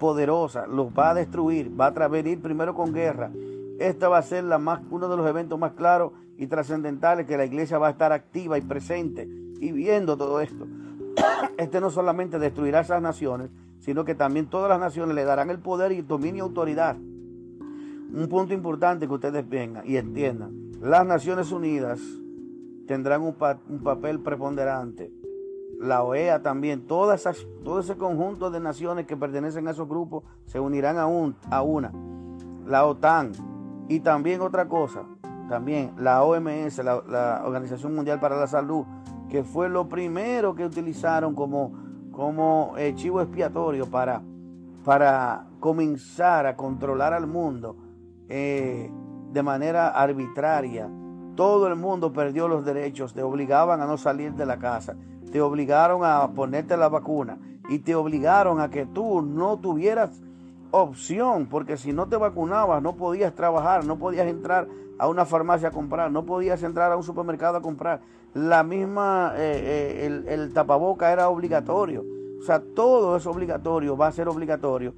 poderosas, 0.00 0.66
los 0.66 0.88
va 0.88 1.10
a 1.10 1.14
destruir, 1.14 1.70
va 1.80 1.86
a 1.86 2.08
venir 2.08 2.42
primero 2.42 2.74
con 2.74 2.92
guerra. 2.92 3.30
Esta 3.78 4.08
va 4.08 4.18
a 4.18 4.22
ser 4.22 4.42
la 4.42 4.58
más, 4.58 4.80
uno 4.90 5.08
de 5.08 5.16
los 5.16 5.28
eventos 5.28 5.60
más 5.60 5.74
claros 5.74 6.10
y 6.36 6.48
trascendentales 6.48 7.24
que 7.24 7.36
la 7.36 7.44
iglesia 7.44 7.78
va 7.78 7.86
a 7.86 7.90
estar 7.90 8.10
activa 8.10 8.58
y 8.58 8.62
presente 8.62 9.28
y 9.60 9.70
viendo 9.70 10.16
todo 10.16 10.40
esto 10.40 10.66
este 11.56 11.80
no 11.80 11.90
solamente 11.90 12.40
destruirá 12.40 12.80
esas 12.80 13.00
naciones, 13.00 13.50
sino 13.78 14.04
que 14.04 14.16
también 14.16 14.50
todas 14.50 14.68
las 14.68 14.80
naciones 14.80 15.14
le 15.14 15.22
darán 15.22 15.50
el 15.50 15.60
poder 15.60 15.92
y 15.92 16.02
dominio 16.02 16.38
y 16.38 16.48
autoridad. 16.48 16.96
Un 16.96 18.26
punto 18.28 18.54
importante 18.54 19.06
que 19.06 19.14
ustedes 19.14 19.48
vengan 19.48 19.86
y 19.86 19.98
entiendan. 19.98 20.72
Las 20.80 21.06
Naciones 21.06 21.52
Unidas 21.52 22.00
tendrán 22.88 23.22
un, 23.22 23.34
papel 23.84 24.18
preponderante. 24.20 25.12
La 25.78 26.02
OEA 26.02 26.42
también, 26.42 26.88
todas 26.88 27.28
todo 27.62 27.78
ese 27.78 27.96
conjunto 27.96 28.50
de 28.50 28.58
naciones 28.58 29.06
que 29.06 29.16
pertenecen 29.16 29.68
a 29.68 29.70
esos 29.70 29.88
grupos 29.88 30.24
se 30.46 30.58
unirán 30.58 30.98
a, 30.98 31.06
un, 31.06 31.36
a 31.50 31.62
una. 31.62 31.92
La 32.66 32.84
OTAN. 32.84 33.30
Y 33.88 34.00
también 34.00 34.40
otra 34.40 34.66
cosa, 34.68 35.04
también 35.48 35.92
la 35.96 36.24
OMS, 36.24 36.78
la 36.78 37.42
Organización 37.44 37.94
Mundial 37.94 38.18
para 38.18 38.36
la 38.36 38.48
Salud, 38.48 38.84
que 39.28 39.44
fue 39.44 39.68
lo 39.68 39.88
primero 39.88 40.54
que 40.54 40.64
utilizaron 40.64 41.34
como, 41.34 41.72
como 42.10 42.74
chivo 42.96 43.20
expiatorio 43.20 43.86
para, 43.86 44.22
para 44.84 45.46
comenzar 45.60 46.46
a 46.46 46.56
controlar 46.56 47.12
al 47.12 47.26
mundo 47.26 47.76
eh, 48.28 48.90
de 49.32 49.42
manera 49.42 49.88
arbitraria. 49.88 50.90
Todo 51.38 51.68
el 51.68 51.76
mundo 51.76 52.12
perdió 52.12 52.48
los 52.48 52.64
derechos, 52.64 53.14
te 53.14 53.22
obligaban 53.22 53.80
a 53.80 53.86
no 53.86 53.96
salir 53.96 54.32
de 54.32 54.44
la 54.44 54.58
casa, 54.58 54.96
te 55.30 55.40
obligaron 55.40 56.04
a 56.04 56.32
ponerte 56.32 56.76
la 56.76 56.88
vacuna 56.88 57.38
y 57.68 57.78
te 57.78 57.94
obligaron 57.94 58.60
a 58.60 58.70
que 58.70 58.86
tú 58.86 59.22
no 59.22 59.56
tuvieras 59.60 60.20
opción, 60.72 61.46
porque 61.46 61.76
si 61.76 61.92
no 61.92 62.08
te 62.08 62.16
vacunabas 62.16 62.82
no 62.82 62.96
podías 62.96 63.36
trabajar, 63.36 63.84
no 63.84 64.00
podías 64.00 64.26
entrar 64.26 64.66
a 64.98 65.06
una 65.06 65.24
farmacia 65.26 65.68
a 65.68 65.70
comprar, 65.70 66.10
no 66.10 66.26
podías 66.26 66.64
entrar 66.64 66.90
a 66.90 66.96
un 66.96 67.04
supermercado 67.04 67.58
a 67.58 67.62
comprar 67.62 68.00
la 68.34 68.64
misma, 68.64 69.34
eh, 69.36 70.06
eh, 70.08 70.24
el, 70.26 70.52
tapaboca 70.52 71.12
era 71.12 71.28
obligatorio. 71.28 72.04
O 72.40 72.42
sea, 72.42 72.60
todo 72.74 73.16
es 73.16 73.24
obligatorio, 73.28 73.96
va 73.96 74.08
a 74.08 74.12
ser 74.12 74.28
obligatorio. 74.28 74.92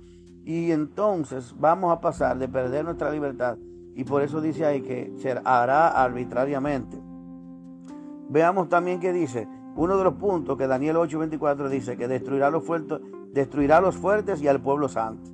Y 0.46 0.70
entonces 0.70 1.54
vamos 1.58 1.92
a 1.92 2.00
pasar 2.00 2.38
de 2.38 2.48
perder 2.48 2.86
nuestra 2.86 3.10
libertad. 3.10 3.58
Y 3.94 4.04
por 4.04 4.22
eso 4.22 4.40
dice 4.40 4.64
ahí 4.64 4.82
que 4.82 5.12
se 5.18 5.30
hará 5.44 5.88
arbitrariamente. 5.88 6.98
Veamos 8.28 8.68
también 8.68 9.00
que 9.00 9.12
dice, 9.12 9.48
uno 9.76 9.96
de 9.96 10.04
los 10.04 10.14
puntos 10.14 10.56
que 10.56 10.66
Daniel 10.66 10.96
8:24 10.96 11.68
dice 11.68 11.96
que 11.96 12.08
destruirá 12.08 12.50
los, 12.50 12.64
fuertes, 12.64 13.00
destruirá 13.32 13.80
los 13.80 13.96
fuertes 13.96 14.40
y 14.42 14.48
al 14.48 14.60
pueblo 14.60 14.88
santo. 14.88 15.30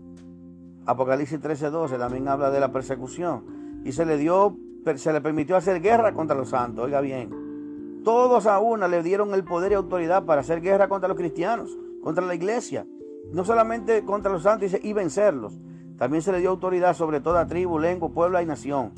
Apocalipsis 0.87 1.41
13:12 1.41 1.99
también 1.99 2.29
habla 2.29 2.51
de 2.51 2.61
la 2.61 2.73
persecución. 2.73 3.83
Y 3.85 3.93
se 3.93 4.07
le 4.07 4.17
dio, 4.17 4.57
se 4.97 5.13
le 5.13 5.21
permitió 5.21 5.57
hacer 5.57 5.81
guerra 5.81 6.13
contra 6.15 6.37
los 6.37 6.51
santos. 6.51 6.85
Oiga 6.85 7.01
bien, 7.01 8.01
todos 8.05 8.47
a 8.47 8.61
una 8.61 8.89
le 8.89 9.03
dieron 9.03 9.35
el 9.35 9.45
poder 9.45 9.73
y 9.73 9.75
autoridad 9.75 10.25
para 10.25 10.41
hacer 10.41 10.61
guerra 10.61 10.89
contra 10.89 11.09
los 11.09 11.17
cristianos, 11.17 11.77
contra 12.03 12.25
la 12.25 12.35
iglesia. 12.35 12.87
No 13.33 13.45
solamente 13.45 14.05
contra 14.05 14.31
los 14.31 14.45
santos 14.45 14.77
y 14.81 14.93
vencerlos. 14.93 15.59
También 15.99 16.23
se 16.23 16.33
le 16.33 16.41
dio 16.41 16.51
autoridad 16.51 16.95
sobre 16.95 17.21
toda 17.21 17.47
tribu, 17.47 17.79
lengua, 17.79 18.11
pueblo 18.11 18.41
y 18.41 18.47
nación. 18.47 18.93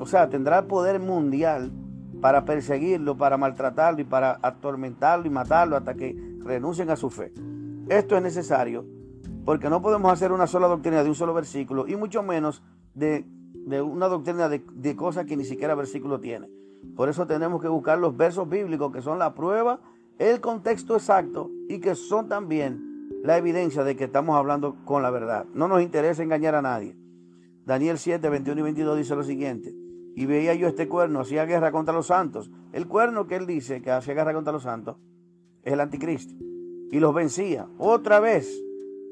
O 0.00 0.06
sea, 0.06 0.28
tendrá 0.28 0.66
poder 0.66 1.00
mundial 1.00 1.70
para 2.20 2.44
perseguirlo, 2.44 3.16
para 3.16 3.36
maltratarlo 3.36 4.00
y 4.00 4.04
para 4.04 4.38
atormentarlo 4.42 5.26
y 5.26 5.30
matarlo 5.30 5.76
hasta 5.76 5.94
que 5.94 6.16
renuncien 6.40 6.90
a 6.90 6.96
su 6.96 7.10
fe. 7.10 7.32
Esto 7.88 8.16
es 8.16 8.22
necesario 8.22 8.84
porque 9.44 9.70
no 9.70 9.82
podemos 9.82 10.12
hacer 10.12 10.32
una 10.32 10.46
sola 10.46 10.68
doctrina 10.68 11.02
de 11.02 11.08
un 11.08 11.14
solo 11.14 11.34
versículo 11.34 11.86
y 11.86 11.96
mucho 11.96 12.22
menos 12.22 12.62
de, 12.94 13.24
una 13.82 14.08
doctrina 14.08 14.48
de, 14.48 14.64
de 14.72 14.96
cosas 14.96 15.26
que 15.26 15.36
ni 15.36 15.44
siquiera 15.44 15.74
versículo 15.74 16.20
tiene. 16.20 16.48
Por 16.96 17.08
eso 17.08 17.26
tenemos 17.26 17.60
que 17.60 17.68
buscar 17.68 17.98
los 17.98 18.16
versos 18.16 18.48
bíblicos 18.48 18.92
que 18.92 19.02
son 19.02 19.18
la 19.18 19.34
prueba, 19.34 19.80
el 20.18 20.40
contexto 20.40 20.94
exacto 20.94 21.50
y 21.68 21.78
que 21.78 21.94
son 21.94 22.28
también 22.28 22.87
la 23.22 23.36
evidencia 23.36 23.84
de 23.84 23.96
que 23.96 24.04
estamos 24.04 24.36
hablando 24.36 24.76
con 24.84 25.02
la 25.02 25.10
verdad. 25.10 25.46
No 25.54 25.68
nos 25.68 25.82
interesa 25.82 26.22
engañar 26.22 26.54
a 26.54 26.62
nadie. 26.62 26.96
Daniel 27.64 27.98
7, 27.98 28.28
21 28.28 28.60
y 28.60 28.62
22 28.62 28.98
dice 28.98 29.16
lo 29.16 29.22
siguiente. 29.22 29.74
Y 30.14 30.26
veía 30.26 30.54
yo 30.54 30.68
este 30.68 30.88
cuerno, 30.88 31.20
hacía 31.20 31.44
guerra 31.44 31.70
contra 31.70 31.94
los 31.94 32.06
santos. 32.06 32.50
El 32.72 32.88
cuerno 32.88 33.26
que 33.26 33.36
él 33.36 33.46
dice 33.46 33.82
que 33.82 33.90
hacía 33.90 34.14
guerra 34.14 34.34
contra 34.34 34.52
los 34.52 34.62
santos 34.62 34.96
es 35.62 35.72
el 35.72 35.80
anticristo. 35.80 36.34
Y 36.90 37.00
los 37.00 37.14
vencía. 37.14 37.68
Otra 37.78 38.20
vez, 38.20 38.50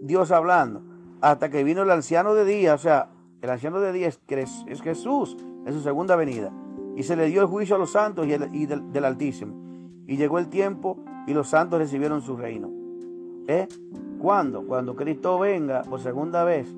Dios 0.01 0.31
hablando. 0.31 0.83
Hasta 1.21 1.51
que 1.51 1.64
vino 1.64 1.83
el 1.83 1.90
anciano 1.90 2.35
de 2.35 2.45
día, 2.45 2.75
o 2.75 2.79
sea, 2.79 3.11
el 3.42 3.51
anciano 3.51 3.81
de 3.81 3.92
día 3.92 4.09
es, 4.09 4.21
es 4.66 4.83
Jesús 4.83 5.37
en 5.66 5.73
su 5.73 5.81
segunda 5.81 6.16
venida. 6.16 6.53
Y 6.97 7.03
se 7.03 7.14
le 7.14 7.27
dio 7.27 7.42
el 7.42 7.47
juicio 7.47 7.77
a 7.77 7.79
los 7.79 7.92
santos 7.92 8.27
y, 8.27 8.66
del, 8.66 9.05
Altísimo. 9.05 9.55
Y 10.07 10.16
llegó 10.16 10.38
el 10.38 10.49
tiempo 10.49 11.05
y 11.27 11.35
los 11.35 11.49
santos 11.49 11.79
recibieron 11.79 12.23
su 12.23 12.37
reino. 12.37 12.71
¿Eh? 13.49 13.69
¿Cuándo? 14.19 14.67
Cuando 14.67 14.97
Cristo 14.97 15.39
venga 15.39 15.83
por 15.83 16.01
segunda 16.01 16.45
vez, 16.45 16.75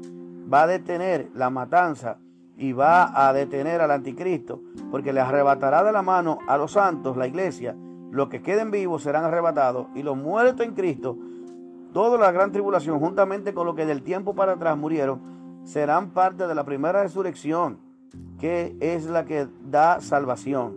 va 0.52 0.62
a 0.62 0.66
detener 0.66 1.28
la 1.34 1.50
matanza 1.50 2.18
y 2.56 2.72
va 2.72 3.28
a 3.28 3.32
detener 3.32 3.80
al 3.80 3.90
anticristo, 3.90 4.60
porque 4.90 5.12
le 5.12 5.20
arrebatará 5.20 5.84
de 5.84 5.92
la 5.92 6.02
mano 6.02 6.38
a 6.48 6.58
los 6.58 6.72
santos, 6.72 7.16
la 7.16 7.26
iglesia, 7.26 7.76
los 8.10 8.28
que 8.28 8.42
queden 8.42 8.70
vivos 8.70 9.02
serán 9.02 9.24
arrebatados 9.24 9.86
y 9.94 10.02
los 10.02 10.16
muertos 10.16 10.66
en 10.66 10.74
Cristo, 10.74 11.16
toda 11.92 12.18
la 12.18 12.32
gran 12.32 12.52
tribulación, 12.52 12.98
juntamente 12.98 13.54
con 13.54 13.66
los 13.66 13.76
que 13.76 13.86
del 13.86 14.02
tiempo 14.02 14.34
para 14.34 14.52
atrás 14.52 14.76
murieron, 14.76 15.62
serán 15.64 16.10
parte 16.10 16.46
de 16.46 16.54
la 16.54 16.64
primera 16.64 17.02
resurrección, 17.02 17.78
que 18.40 18.76
es 18.80 19.06
la 19.06 19.24
que 19.24 19.46
da 19.62 20.00
salvación. 20.00 20.76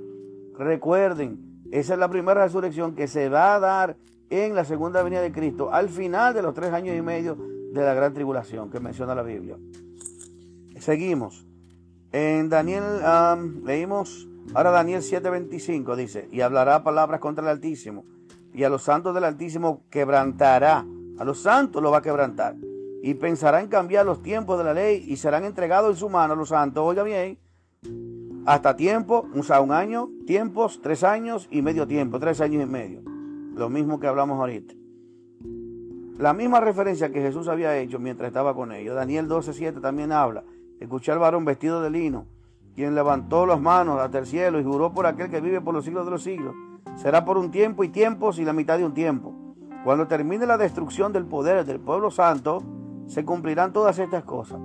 Recuerden, 0.58 1.64
esa 1.72 1.94
es 1.94 2.00
la 2.00 2.10
primera 2.10 2.44
resurrección 2.44 2.94
que 2.96 3.08
se 3.08 3.30
va 3.30 3.56
a 3.56 3.60
dar 3.60 3.98
en 4.32 4.56
la 4.56 4.64
segunda 4.64 5.04
venida 5.04 5.22
de 5.22 5.32
Cristo, 5.32 5.72
al 5.72 5.90
final 5.90 6.34
de 6.34 6.42
los 6.42 6.54
tres 6.54 6.72
años 6.72 6.96
y 6.98 7.02
medio 7.02 7.38
de 7.74 7.84
la 7.84 7.94
gran 7.94 8.14
tribulación 8.14 8.70
que 8.72 8.80
menciona 8.80 9.14
la 9.14 9.24
Biblia. 9.24 9.58
Seguimos. 10.80 11.46
En 12.14 12.50
Daniel 12.50 12.84
leímos, 13.64 14.28
ahora 14.54 14.72
Daniel 14.72 15.02
7:25 15.02 15.96
dice, 15.96 16.28
y 16.32 16.42
hablará 16.42 16.84
palabras 16.84 17.20
contra 17.20 17.44
el 17.44 17.50
Altísimo, 17.50 18.06
y 18.54 18.64
a 18.64 18.70
los 18.70 18.84
santos 18.84 19.14
del 19.14 19.26
Altísimo 19.26 19.84
quebrantará, 19.90 20.86
a 21.20 21.24
los 21.24 21.42
santos 21.42 21.84
lo 21.84 21.92
va 21.92 21.98
a 21.98 22.02
quebrantar, 22.02 22.56
y 23.04 23.14
pensará 23.16 23.62
en 23.62 23.68
cambiar 23.68 24.06
los 24.06 24.22
tiempos 24.22 24.58
de 24.58 24.64
la 24.64 24.74
ley, 24.74 25.04
y 25.08 25.18
serán 25.18 25.44
entregados 25.44 25.92
en 25.92 25.98
su 25.98 26.10
mano 26.10 26.36
los 26.36 26.50
santos, 26.50 26.84
oiga 26.86 27.04
bien, 27.04 27.38
hasta 28.46 28.76
tiempo, 28.76 29.28
o 29.36 29.44
sea, 29.44 29.60
un 29.60 29.72
año, 29.72 30.10
tiempos, 30.26 30.80
tres 30.82 31.04
años 31.04 31.48
y 31.52 31.62
medio 31.62 31.86
tiempo, 31.86 32.20
tres 32.20 32.42
años 32.42 32.64
y 32.64 32.66
medio. 32.66 33.11
Lo 33.62 33.70
mismo 33.70 34.00
que 34.00 34.08
hablamos 34.08 34.40
ahorita. 34.40 34.74
La 36.18 36.34
misma 36.34 36.60
referencia 36.62 37.12
que 37.12 37.22
Jesús 37.22 37.48
había 37.48 37.78
hecho 37.78 38.00
mientras 38.00 38.30
estaba 38.30 38.56
con 38.56 38.72
ellos. 38.72 38.96
Daniel 38.96 39.28
12:7 39.28 39.80
también 39.80 40.12
habla. 40.12 40.44
Escuché 40.80 41.12
al 41.12 41.20
varón 41.20 41.46
vestido 41.46 41.80
de 41.80 41.92
lino, 41.92 42.26
quien 42.74 42.96
levantó 42.96 43.46
las 43.46 43.62
manos 43.62 44.00
hasta 44.00 44.18
el 44.18 44.26
cielo 44.26 44.60
y 44.60 44.64
juró 44.64 44.96
por 44.96 45.06
aquel 45.06 45.30
que 45.30 45.42
vive 45.42 45.62
por 45.62 45.76
los 45.76 45.86
siglos 45.86 46.06
de 46.06 46.12
los 46.12 46.24
siglos. 46.24 46.56
Será 46.96 47.24
por 47.24 47.38
un 47.38 47.52
tiempo 47.52 47.84
y 47.84 47.90
tiempos 47.90 48.40
y 48.40 48.46
la 48.46 48.54
mitad 48.54 48.80
de 48.80 48.86
un 48.86 48.96
tiempo. 48.96 49.32
Cuando 49.84 50.08
termine 50.08 50.48
la 50.48 50.58
destrucción 50.58 51.14
del 51.14 51.28
poder 51.28 51.64
del 51.64 51.80
pueblo 51.80 52.10
santo, 52.10 52.64
se 53.06 53.24
cumplirán 53.24 53.74
todas 53.74 54.00
estas 54.00 54.24
cosas. 54.24 54.60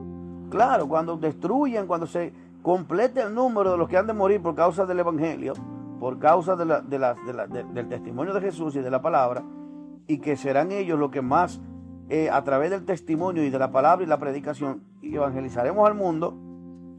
Claro, 0.48 0.88
cuando 0.88 1.18
destruyan, 1.18 1.86
cuando 1.86 2.06
se 2.06 2.32
complete 2.62 3.20
el 3.20 3.34
número 3.34 3.72
de 3.72 3.76
los 3.76 3.90
que 3.90 3.98
han 3.98 4.06
de 4.06 4.14
morir 4.14 4.40
por 4.40 4.54
causa 4.54 4.86
del 4.86 5.00
Evangelio, 5.00 5.52
por 5.98 6.18
causa 6.18 6.56
del 6.56 7.88
testimonio 7.88 8.34
de 8.34 8.40
Jesús 8.40 8.76
y 8.76 8.80
de 8.80 8.90
la 8.90 9.02
palabra, 9.02 9.44
y 10.06 10.18
que 10.18 10.36
serán 10.36 10.72
ellos 10.72 10.98
los 10.98 11.10
que 11.10 11.22
más, 11.22 11.60
eh, 12.08 12.30
a 12.30 12.44
través 12.44 12.70
del 12.70 12.84
testimonio 12.84 13.44
y 13.44 13.50
de 13.50 13.58
la 13.58 13.72
palabra 13.72 14.04
y 14.04 14.08
la 14.08 14.18
predicación, 14.18 14.82
evangelizaremos 15.02 15.88
al 15.88 15.94
mundo, 15.94 16.34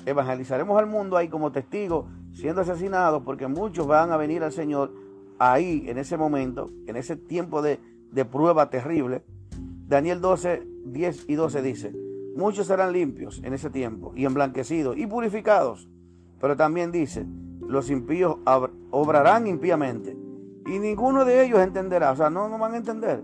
evangelizaremos 0.05 0.77
al 0.77 0.87
mundo 0.87 1.17
ahí 1.17 1.29
como 1.29 1.51
testigos, 1.51 2.05
siendo 2.33 2.61
asesinados, 2.61 3.23
porque 3.23 3.47
muchos 3.47 3.87
van 3.87 4.11
a 4.11 4.17
venir 4.17 4.43
al 4.43 4.51
Señor 4.51 4.91
ahí, 5.39 5.85
en 5.87 5.97
ese 5.97 6.17
momento, 6.17 6.69
en 6.87 6.95
ese 6.95 7.15
tiempo 7.15 7.61
de, 7.61 7.79
de 8.11 8.25
prueba 8.25 8.69
terrible. 8.69 9.23
Daniel 9.87 10.19
12, 10.19 10.67
10 10.85 11.29
y 11.29 11.35
12 11.35 11.61
dice, 11.61 11.93
muchos 12.35 12.67
serán 12.67 12.91
limpios 12.91 13.41
en 13.43 13.53
ese 13.53 13.69
tiempo 13.69 14.11
y 14.15 14.25
emblanquecidos 14.25 14.97
y 14.97 15.07
purificados, 15.07 15.87
pero 16.41 16.57
también 16.57 16.91
dice, 16.91 17.25
los 17.67 17.89
impíos 17.89 18.37
obrarán 18.91 19.47
impíamente 19.47 20.17
y 20.65 20.79
ninguno 20.79 21.25
de 21.25 21.45
ellos 21.45 21.59
entenderá, 21.59 22.11
o 22.11 22.15
sea, 22.15 22.29
no, 22.29 22.49
no 22.49 22.57
van 22.57 22.73
a 22.73 22.77
entender, 22.77 23.23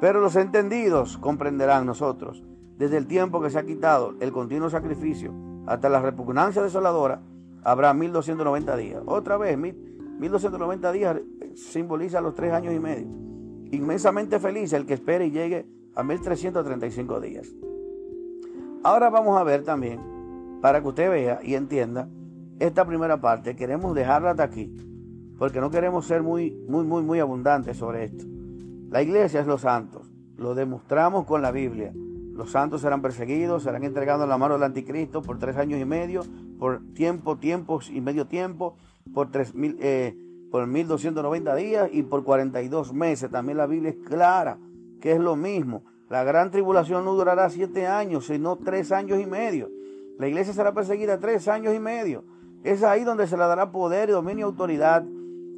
pero 0.00 0.20
los 0.20 0.36
entendidos 0.36 1.18
comprenderán 1.18 1.86
nosotros, 1.86 2.44
desde 2.76 2.96
el 2.96 3.06
tiempo 3.06 3.40
que 3.40 3.50
se 3.50 3.58
ha 3.58 3.66
quitado 3.66 4.14
el 4.20 4.32
continuo 4.32 4.70
sacrificio 4.70 5.34
hasta 5.66 5.88
la 5.88 6.00
repugnancia 6.00 6.62
desoladora, 6.62 7.20
habrá 7.62 7.92
1290 7.92 8.76
días. 8.76 9.02
Otra 9.04 9.36
vez, 9.36 9.58
1290 9.58 10.92
días 10.92 11.20
simboliza 11.54 12.20
los 12.20 12.34
tres 12.34 12.52
años 12.52 12.74
y 12.74 12.80
medio. 12.80 13.08
Inmensamente 13.70 14.38
feliz 14.38 14.72
el 14.72 14.86
que 14.86 14.94
espere 14.94 15.26
y 15.26 15.30
llegue 15.30 15.66
a 15.94 16.02
1335 16.02 17.20
días. 17.20 17.48
Ahora 18.82 19.10
vamos 19.10 19.38
a 19.38 19.44
ver 19.44 19.64
también, 19.64 20.00
para 20.62 20.80
que 20.80 20.88
usted 20.88 21.10
vea 21.10 21.40
y 21.42 21.54
entienda, 21.54 22.08
esta 22.58 22.84
primera 22.84 23.20
parte, 23.20 23.56
queremos 23.56 23.94
dejarla 23.94 24.30
hasta 24.30 24.42
aquí, 24.42 24.74
porque 25.38 25.60
no 25.60 25.70
queremos 25.70 26.06
ser 26.06 26.22
muy, 26.22 26.50
muy, 26.68 26.84
muy, 26.84 27.02
muy 27.02 27.20
abundantes 27.20 27.76
sobre 27.76 28.04
esto. 28.04 28.24
La 28.90 29.02
iglesia 29.02 29.40
es 29.40 29.46
los 29.46 29.62
santos, 29.62 30.10
lo 30.36 30.54
demostramos 30.54 31.26
con 31.26 31.42
la 31.42 31.50
Biblia. 31.50 31.92
Los 31.94 32.52
santos 32.52 32.82
serán 32.82 33.02
perseguidos, 33.02 33.64
serán 33.64 33.82
entregados 33.82 34.22
en 34.22 34.30
la 34.30 34.38
mano 34.38 34.54
del 34.54 34.62
anticristo 34.62 35.22
por 35.22 35.38
tres 35.38 35.56
años 35.56 35.80
y 35.80 35.84
medio, 35.84 36.22
por 36.58 36.80
tiempo, 36.94 37.36
tiempos 37.36 37.90
y 37.90 38.00
medio 38.00 38.26
tiempo, 38.26 38.76
por 39.12 39.30
tres 39.30 39.54
mil, 39.54 39.76
eh, 39.80 40.16
por 40.50 40.66
1290 40.66 41.54
días 41.56 41.90
y 41.92 42.02
por 42.04 42.24
42 42.24 42.92
meses. 42.92 43.30
También 43.30 43.58
la 43.58 43.66
Biblia 43.66 43.90
es 43.90 43.96
clara 43.96 44.58
que 45.00 45.12
es 45.12 45.20
lo 45.20 45.36
mismo. 45.36 45.84
La 46.08 46.24
gran 46.24 46.50
tribulación 46.50 47.04
no 47.04 47.14
durará 47.14 47.50
siete 47.50 47.86
años, 47.86 48.26
sino 48.26 48.56
tres 48.56 48.92
años 48.92 49.20
y 49.20 49.26
medio. 49.26 49.70
La 50.18 50.26
iglesia 50.26 50.52
será 50.52 50.72
perseguida 50.72 51.18
tres 51.18 51.48
años 51.48 51.74
y 51.74 51.78
medio. 51.78 52.24
Es 52.68 52.82
ahí 52.82 53.02
donde 53.02 53.26
se 53.26 53.38
le 53.38 53.44
dará 53.44 53.72
poder, 53.72 54.10
dominio 54.10 54.44
y 54.44 54.50
autoridad. 54.50 55.02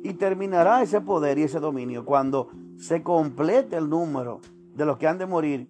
Y 0.04 0.14
terminará 0.14 0.80
ese 0.80 1.00
poder 1.00 1.40
y 1.40 1.42
ese 1.42 1.58
dominio 1.58 2.04
cuando 2.04 2.50
se 2.76 3.02
complete 3.02 3.76
el 3.76 3.90
número 3.90 4.40
de 4.76 4.84
los 4.84 4.96
que 4.96 5.08
han 5.08 5.18
de 5.18 5.26
morir. 5.26 5.68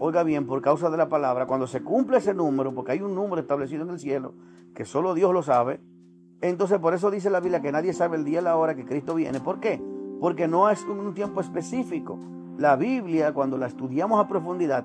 Oiga 0.00 0.24
bien, 0.24 0.48
por 0.48 0.60
causa 0.60 0.90
de 0.90 0.96
la 0.96 1.08
palabra, 1.08 1.46
cuando 1.46 1.68
se 1.68 1.84
cumple 1.84 2.18
ese 2.18 2.34
número, 2.34 2.74
porque 2.74 2.90
hay 2.90 3.02
un 3.02 3.14
número 3.14 3.40
establecido 3.40 3.84
en 3.84 3.90
el 3.90 4.00
cielo, 4.00 4.34
que 4.74 4.84
solo 4.84 5.14
Dios 5.14 5.32
lo 5.32 5.44
sabe, 5.44 5.80
entonces 6.40 6.80
por 6.80 6.92
eso 6.92 7.12
dice 7.12 7.30
la 7.30 7.38
Biblia 7.38 7.62
que 7.62 7.70
nadie 7.70 7.92
sabe 7.92 8.16
el 8.16 8.24
día 8.24 8.40
y 8.40 8.44
la 8.44 8.56
hora 8.56 8.74
que 8.74 8.84
Cristo 8.84 9.14
viene. 9.14 9.38
¿Por 9.38 9.60
qué? 9.60 9.80
Porque 10.20 10.48
no 10.48 10.68
es 10.70 10.82
un 10.82 11.14
tiempo 11.14 11.40
específico. 11.40 12.18
La 12.58 12.74
Biblia, 12.74 13.32
cuando 13.32 13.58
la 13.58 13.68
estudiamos 13.68 14.18
a 14.18 14.26
profundidad, 14.26 14.84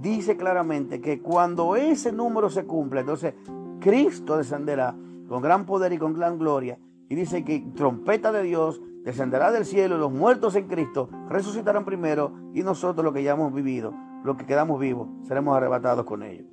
dice 0.00 0.36
claramente 0.36 1.00
que 1.00 1.20
cuando 1.20 1.74
ese 1.74 2.12
número 2.12 2.48
se 2.50 2.66
cumple, 2.66 3.00
entonces 3.00 3.34
Cristo 3.80 4.36
descenderá 4.36 4.94
con 5.28 5.42
gran 5.42 5.66
poder 5.66 5.92
y 5.92 5.98
con 5.98 6.14
gran 6.14 6.38
gloria. 6.38 6.78
Y 7.08 7.14
dice 7.14 7.44
que 7.44 7.60
trompeta 7.76 8.32
de 8.32 8.42
Dios 8.42 8.80
descenderá 9.04 9.52
del 9.52 9.64
cielo 9.64 9.96
los 9.98 10.12
muertos 10.12 10.54
en 10.56 10.66
Cristo 10.66 11.08
resucitarán 11.28 11.84
primero 11.84 12.32
y 12.52 12.62
nosotros 12.62 13.04
los 13.04 13.14
que 13.14 13.22
ya 13.22 13.32
hemos 13.32 13.52
vivido, 13.52 13.94
los 14.24 14.36
que 14.36 14.46
quedamos 14.46 14.80
vivos, 14.80 15.08
seremos 15.26 15.56
arrebatados 15.56 16.04
con 16.04 16.22
ellos. 16.22 16.46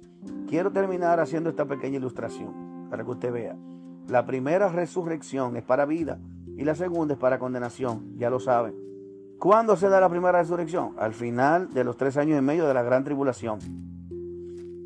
Quiero 0.47 0.71
terminar 0.71 1.19
haciendo 1.19 1.49
esta 1.49 1.65
pequeña 1.65 1.97
ilustración 1.97 2.87
para 2.89 3.03
que 3.03 3.11
usted 3.11 3.33
vea. 3.33 3.57
La 4.07 4.25
primera 4.25 4.69
resurrección 4.69 5.57
es 5.57 5.63
para 5.63 5.85
vida 5.85 6.19
y 6.55 6.63
la 6.63 6.75
segunda 6.75 7.15
es 7.15 7.19
para 7.19 7.39
condenación, 7.39 8.17
ya 8.17 8.29
lo 8.29 8.39
saben. 8.39 8.75
¿Cuándo 9.39 9.75
se 9.75 9.89
da 9.89 9.99
la 9.99 10.09
primera 10.09 10.39
resurrección? 10.39 10.93
Al 10.97 11.13
final 11.13 11.73
de 11.73 11.83
los 11.83 11.97
tres 11.97 12.15
años 12.17 12.39
y 12.39 12.41
medio 12.41 12.67
de 12.67 12.73
la 12.73 12.83
gran 12.83 13.03
tribulación. 13.03 13.59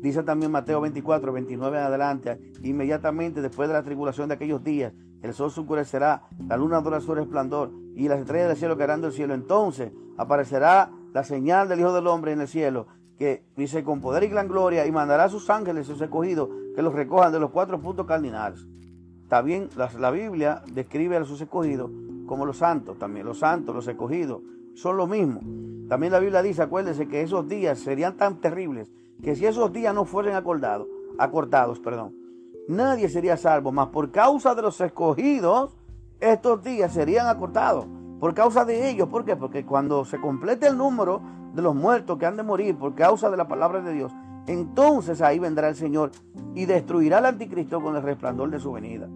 Dice 0.00 0.22
también 0.22 0.50
Mateo 0.50 0.80
24, 0.80 1.32
29 1.32 1.78
en 1.78 1.84
adelante, 1.84 2.40
inmediatamente 2.62 3.42
después 3.42 3.68
de 3.68 3.74
la 3.74 3.82
tribulación 3.82 4.28
de 4.28 4.34
aquellos 4.34 4.64
días, 4.64 4.94
el 5.22 5.34
sol 5.34 5.50
se 5.50 5.60
oscurecerá, 5.60 6.22
la 6.48 6.56
luna 6.56 6.80
dorará 6.80 7.02
su 7.02 7.14
resplandor 7.14 7.70
y 7.94 8.08
las 8.08 8.20
estrellas 8.20 8.48
del 8.48 8.56
cielo 8.56 8.78
caerán 8.78 9.02
del 9.02 9.12
cielo. 9.12 9.34
Entonces 9.34 9.92
aparecerá 10.16 10.90
la 11.12 11.24
señal 11.24 11.68
del 11.68 11.80
Hijo 11.80 11.92
del 11.92 12.06
Hombre 12.06 12.32
en 12.32 12.40
el 12.40 12.48
cielo, 12.48 12.86
que 13.18 13.44
dice 13.56 13.84
con 13.84 14.00
poder 14.00 14.22
y 14.22 14.28
gran 14.28 14.48
gloria, 14.48 14.86
y 14.86 14.92
mandará 14.92 15.24
a 15.24 15.28
sus 15.28 15.50
ángeles, 15.50 15.86
sus 15.86 16.00
escogidos, 16.00 16.48
que 16.74 16.80
los 16.80 16.94
recojan 16.94 17.32
de 17.32 17.40
los 17.40 17.50
cuatro 17.50 17.78
puntos 17.80 18.06
cardinales. 18.06 18.66
También 19.28 19.68
la, 19.76 19.90
la 19.98 20.10
Biblia 20.10 20.62
describe 20.72 21.18
a 21.18 21.24
sus 21.24 21.42
escogidos 21.42 21.90
como 22.26 22.46
los 22.46 22.56
santos, 22.56 22.98
también 22.98 23.26
los 23.26 23.40
santos, 23.40 23.74
los 23.74 23.86
escogidos, 23.86 24.40
son 24.74 24.96
lo 24.96 25.06
mismo. 25.06 25.40
También 25.88 26.12
la 26.12 26.20
Biblia 26.20 26.40
dice, 26.40 26.62
acuérdense 26.62 27.08
que 27.08 27.20
esos 27.20 27.46
días 27.46 27.80
serían 27.80 28.16
tan 28.16 28.40
terribles 28.40 28.90
que 29.22 29.36
si 29.36 29.46
esos 29.46 29.72
días 29.72 29.94
no 29.94 30.04
fuesen 30.04 30.34
acordados, 30.34 30.88
acortados, 31.18 31.80
perdón, 31.80 32.14
nadie 32.68 33.08
sería 33.08 33.36
salvo, 33.36 33.72
más 33.72 33.88
por 33.88 34.10
causa 34.10 34.54
de 34.54 34.62
los 34.62 34.80
escogidos, 34.80 35.76
estos 36.20 36.62
días 36.62 36.92
serían 36.92 37.26
acortados. 37.26 37.86
Por 38.18 38.34
causa 38.34 38.64
de 38.64 38.90
ellos, 38.90 39.08
¿por 39.08 39.24
qué? 39.24 39.36
Porque 39.36 39.64
cuando 39.64 40.04
se 40.04 40.20
complete 40.20 40.66
el 40.66 40.76
número 40.76 41.22
de 41.54 41.62
los 41.62 41.74
muertos 41.74 42.18
que 42.18 42.26
han 42.26 42.36
de 42.36 42.42
morir 42.42 42.76
por 42.76 42.94
causa 42.94 43.30
de 43.30 43.36
la 43.36 43.48
palabra 43.48 43.80
de 43.80 43.92
Dios, 43.94 44.12
Entonces 44.46 45.20
ahí 45.22 45.38
vendrá 45.38 45.68
el 45.68 45.76
Señor 45.76 46.10
y 46.54 46.66
destruirá 46.66 47.18
al 47.18 47.26
anticristo 47.26 47.80
con 47.80 47.94
el 47.94 48.02
resplandor 48.02 48.50
de 48.50 48.58
su 48.58 48.72
venida. 48.72 49.08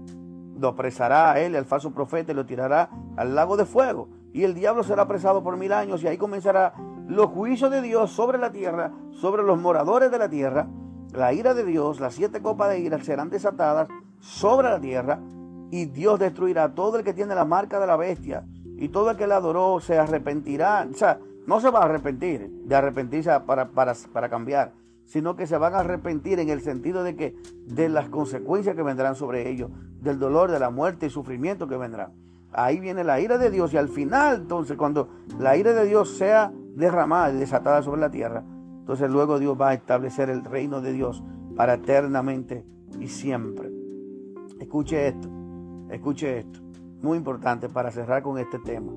Lo 0.58 0.68
apresará 0.68 1.32
a 1.32 1.40
él, 1.40 1.54
el 1.56 1.64
falso 1.64 1.90
profeta, 1.92 2.30
y 2.30 2.34
lo 2.34 2.46
tirará 2.46 2.90
al 3.16 3.34
lago 3.34 3.56
de 3.56 3.64
fuego. 3.64 4.08
Y 4.32 4.44
el 4.44 4.54
diablo 4.54 4.84
será 4.84 5.02
apresado 5.02 5.42
por 5.42 5.56
mil 5.56 5.72
años 5.72 6.02
y 6.02 6.06
ahí 6.06 6.18
comenzará 6.18 6.74
los 7.08 7.26
juicios 7.26 7.70
de 7.70 7.82
Dios 7.82 8.10
sobre 8.10 8.38
la 8.38 8.52
tierra, 8.52 8.92
sobre 9.12 9.42
los 9.42 9.60
moradores 9.60 10.10
de 10.10 10.18
la 10.18 10.28
tierra. 10.28 10.68
La 11.12 11.32
ira 11.32 11.54
de 11.54 11.64
Dios, 11.64 12.00
las 12.00 12.14
siete 12.14 12.42
copas 12.42 12.70
de 12.70 12.80
ira 12.80 13.02
serán 13.02 13.30
desatadas 13.30 13.88
sobre 14.20 14.68
la 14.68 14.80
tierra 14.80 15.20
y 15.70 15.86
Dios 15.86 16.18
destruirá 16.18 16.64
a 16.64 16.74
todo 16.74 16.98
el 16.98 17.04
que 17.04 17.14
tiene 17.14 17.34
la 17.34 17.44
marca 17.44 17.78
de 17.78 17.86
la 17.86 17.96
bestia 17.96 18.44
y 18.76 18.88
todo 18.88 19.10
el 19.10 19.16
que 19.16 19.26
la 19.26 19.36
adoró 19.36 19.78
se 19.80 19.98
arrepentirá. 19.98 20.88
O 20.90 20.94
sea, 20.94 21.20
no 21.46 21.60
se 21.60 21.70
va 21.70 21.80
a 21.80 21.84
arrepentir 21.84 22.48
de 22.48 22.74
arrepentirse 22.74 23.30
para, 23.46 23.70
para, 23.70 23.94
para 24.12 24.28
cambiar, 24.28 24.72
sino 25.04 25.36
que 25.36 25.46
se 25.46 25.58
van 25.58 25.74
a 25.74 25.80
arrepentir 25.80 26.40
en 26.40 26.48
el 26.48 26.62
sentido 26.62 27.04
de 27.04 27.16
que 27.16 27.36
de 27.66 27.88
las 27.88 28.08
consecuencias 28.08 28.74
que 28.74 28.82
vendrán 28.82 29.14
sobre 29.14 29.50
ellos, 29.50 29.70
del 30.00 30.18
dolor, 30.18 30.50
de 30.50 30.58
la 30.58 30.70
muerte 30.70 31.06
y 31.06 31.10
sufrimiento 31.10 31.68
que 31.68 31.76
vendrá. 31.76 32.10
Ahí 32.54 32.80
viene 32.80 33.04
la 33.04 33.20
ira 33.20 33.38
de 33.38 33.50
Dios 33.50 33.72
y 33.74 33.76
al 33.76 33.88
final, 33.88 34.42
entonces, 34.42 34.76
cuando 34.76 35.08
la 35.38 35.56
ira 35.56 35.72
de 35.72 35.86
Dios 35.86 36.16
sea 36.16 36.52
derramada 36.74 37.32
y 37.32 37.38
desatada 37.38 37.82
sobre 37.82 38.00
la 38.00 38.10
tierra, 38.10 38.44
entonces 38.80 39.10
luego 39.10 39.38
Dios 39.38 39.60
va 39.60 39.70
a 39.70 39.74
establecer 39.74 40.30
el 40.30 40.44
reino 40.44 40.80
de 40.80 40.92
Dios 40.92 41.22
para 41.56 41.74
eternamente 41.74 42.64
y 43.00 43.08
siempre. 43.08 43.72
Escuche 44.60 45.08
esto, 45.08 45.28
escuche 45.90 46.40
esto, 46.40 46.60
muy 47.02 47.18
importante 47.18 47.68
para 47.68 47.90
cerrar 47.90 48.22
con 48.22 48.38
este 48.38 48.58
tema 48.58 48.92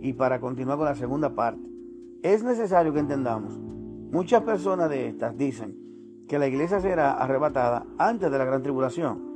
y 0.00 0.12
para 0.12 0.40
continuar 0.40 0.78
con 0.78 0.86
la 0.86 0.94
segunda 0.94 1.34
parte. 1.34 1.62
Es 2.22 2.42
necesario 2.42 2.92
que 2.92 3.00
entendamos, 3.00 3.58
muchas 4.10 4.42
personas 4.42 4.90
de 4.90 5.08
estas 5.08 5.36
dicen 5.36 5.76
que 6.28 6.38
la 6.38 6.48
iglesia 6.48 6.80
será 6.80 7.12
arrebatada 7.12 7.86
antes 7.98 8.30
de 8.30 8.38
la 8.38 8.44
gran 8.44 8.62
tribulación, 8.62 9.35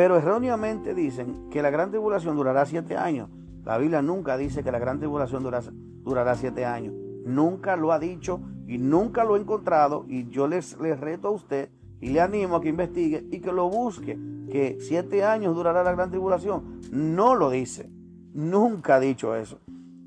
pero 0.00 0.16
erróneamente 0.16 0.94
dicen 0.94 1.50
que 1.50 1.60
la 1.60 1.68
gran 1.68 1.90
tribulación 1.90 2.34
durará 2.34 2.64
siete 2.64 2.96
años. 2.96 3.28
La 3.66 3.76
Biblia 3.76 4.00
nunca 4.00 4.38
dice 4.38 4.62
que 4.62 4.72
la 4.72 4.78
gran 4.78 4.98
tribulación 4.98 5.42
durará, 5.42 6.34
siete 6.36 6.64
años. 6.64 6.94
Nunca 7.26 7.76
lo 7.76 7.92
ha 7.92 7.98
dicho 7.98 8.40
y 8.66 8.78
nunca 8.78 9.24
lo 9.24 9.36
he 9.36 9.40
encontrado 9.40 10.06
y 10.08 10.26
yo 10.30 10.48
les, 10.48 10.80
les 10.80 10.98
reto 10.98 11.28
a 11.28 11.32
usted 11.32 11.68
y 12.00 12.08
le 12.12 12.22
animo 12.22 12.56
a 12.56 12.62
que 12.62 12.70
investigue 12.70 13.26
y 13.30 13.40
que 13.40 13.52
lo 13.52 13.68
busque, 13.68 14.18
que 14.50 14.78
siete 14.80 15.22
años 15.22 15.54
durará 15.54 15.84
la 15.84 15.92
gran 15.92 16.08
tribulación. 16.08 16.80
No 16.90 17.34
lo 17.34 17.50
dice, 17.50 17.90
nunca 18.32 18.94
ha 18.94 19.00
dicho 19.00 19.36
eso. 19.36 19.60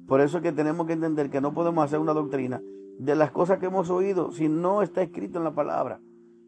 Por 0.08 0.22
eso 0.22 0.38
es 0.38 0.44
que 0.44 0.54
tenemos 0.54 0.88
que 0.88 0.94
entender 0.94 1.30
que 1.30 1.40
no 1.40 1.54
podemos 1.54 1.86
hacer 1.86 2.00
una 2.00 2.14
doctrina 2.14 2.64
de 2.98 3.16
las 3.16 3.30
cosas 3.30 3.60
que 3.60 3.68
hemos 3.68 3.92
oído 3.92 4.32
si 4.32 4.50
no 4.50 4.82
está 4.82 5.04
escrito 5.04 5.38
en 5.38 5.44
la 5.44 5.54
palabra. 5.54 6.02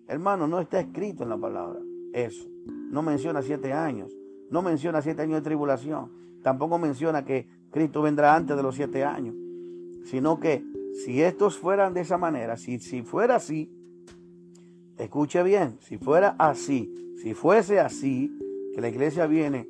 Hermano, 0.08 0.48
no 0.48 0.60
está 0.60 0.80
escrito 0.80 1.22
en 1.22 1.30
la 1.30 1.38
palabra 1.38 1.80
eso. 2.12 2.55
No 2.66 3.02
menciona 3.02 3.42
siete 3.42 3.74
años, 3.74 4.12
no 4.50 4.62
menciona 4.62 5.02
siete 5.02 5.22
años 5.22 5.36
de 5.36 5.42
tribulación, 5.42 6.12
tampoco 6.42 6.78
menciona 6.78 7.26
que 7.26 7.48
Cristo 7.72 8.02
vendrá 8.02 8.36
antes 8.36 8.56
de 8.56 8.64
los 8.64 8.76
siete 8.76 9.04
años, 9.04 9.36
sino 10.06 10.40
que 10.40 10.64
si 11.04 11.22
estos 11.22 11.58
fueran 11.58 11.94
de 11.94 12.02
esa 12.02 12.18
manera, 12.18 12.58
si, 12.58 12.80
si 12.80 13.02
fuera 13.02 13.36
así, 13.36 13.70
escuche 14.98 15.44
bien, 15.44 15.78
si 15.82 15.98
fuera 15.98 16.36
así, 16.40 17.14
si 17.22 17.34
fuese 17.34 17.80
así, 17.80 18.32
que 18.74 18.82
la 18.82 18.90
iglesia 18.90 19.26
viene 19.28 19.70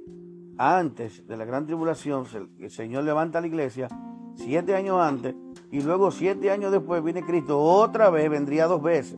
antes 0.57 1.27
de 1.27 1.37
la 1.37 1.45
gran 1.45 1.65
tribulación, 1.65 2.25
el 2.59 2.71
Señor 2.71 3.03
levanta 3.03 3.41
la 3.41 3.47
iglesia 3.47 3.87
siete 4.35 4.75
años 4.75 4.99
antes 5.01 5.35
y 5.71 5.81
luego 5.81 6.11
siete 6.11 6.51
años 6.51 6.71
después 6.71 7.03
viene 7.03 7.23
Cristo 7.23 7.59
otra 7.59 8.09
vez, 8.09 8.29
vendría 8.29 8.67
dos 8.67 8.81
veces. 8.81 9.17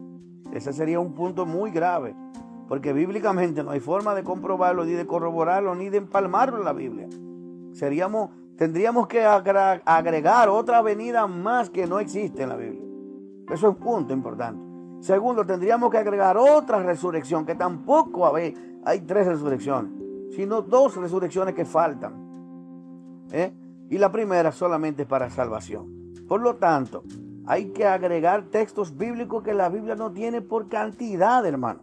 Ese 0.51 0.73
sería 0.73 0.99
un 0.99 1.13
punto 1.13 1.45
muy 1.45 1.71
grave, 1.71 2.15
porque 2.67 2.93
bíblicamente 2.93 3.63
no 3.63 3.71
hay 3.71 3.79
forma 3.79 4.13
de 4.13 4.23
comprobarlo, 4.23 4.83
ni 4.83 4.91
de 4.91 5.07
corroborarlo, 5.07 5.73
ni 5.75 5.89
de 5.89 5.97
empalmarlo 5.97 6.57
en 6.57 6.65
la 6.65 6.73
Biblia. 6.73 7.07
Seríamos, 7.71 8.31
tendríamos 8.57 9.07
que 9.07 9.23
agregar 9.23 10.49
otra 10.49 10.81
venida 10.81 11.27
más 11.27 11.69
que 11.69 11.87
no 11.87 11.99
existe 11.99 12.43
en 12.43 12.49
la 12.49 12.55
Biblia. 12.55 12.81
Eso 13.45 13.53
es 13.53 13.63
un 13.63 13.75
punto 13.75 14.13
importante. 14.13 14.67
Segundo, 14.99 15.45
tendríamos 15.45 15.89
que 15.91 15.97
agregar 15.97 16.37
otra 16.37 16.81
resurrección, 16.83 17.45
que 17.45 17.55
tampoco 17.55 18.35
hay, 18.35 18.53
hay 18.83 19.01
tres 19.01 19.27
resurrecciones, 19.27 19.91
sino 20.35 20.61
dos 20.61 20.97
resurrecciones 20.97 21.53
que 21.53 21.65
faltan. 21.65 23.25
¿eh? 23.31 23.53
Y 23.89 23.97
la 23.97 24.11
primera 24.11 24.51
solamente 24.51 25.05
para 25.05 25.29
salvación. 25.29 26.13
Por 26.27 26.41
lo 26.41 26.55
tanto, 26.55 27.03
hay 27.45 27.69
que 27.69 27.85
agregar 27.85 28.43
textos 28.45 28.97
bíblicos 28.97 29.43
que 29.43 29.53
la 29.53 29.69
Biblia 29.69 29.95
no 29.95 30.11
tiene 30.11 30.41
por 30.41 30.67
cantidad, 30.67 31.45
hermano. 31.45 31.81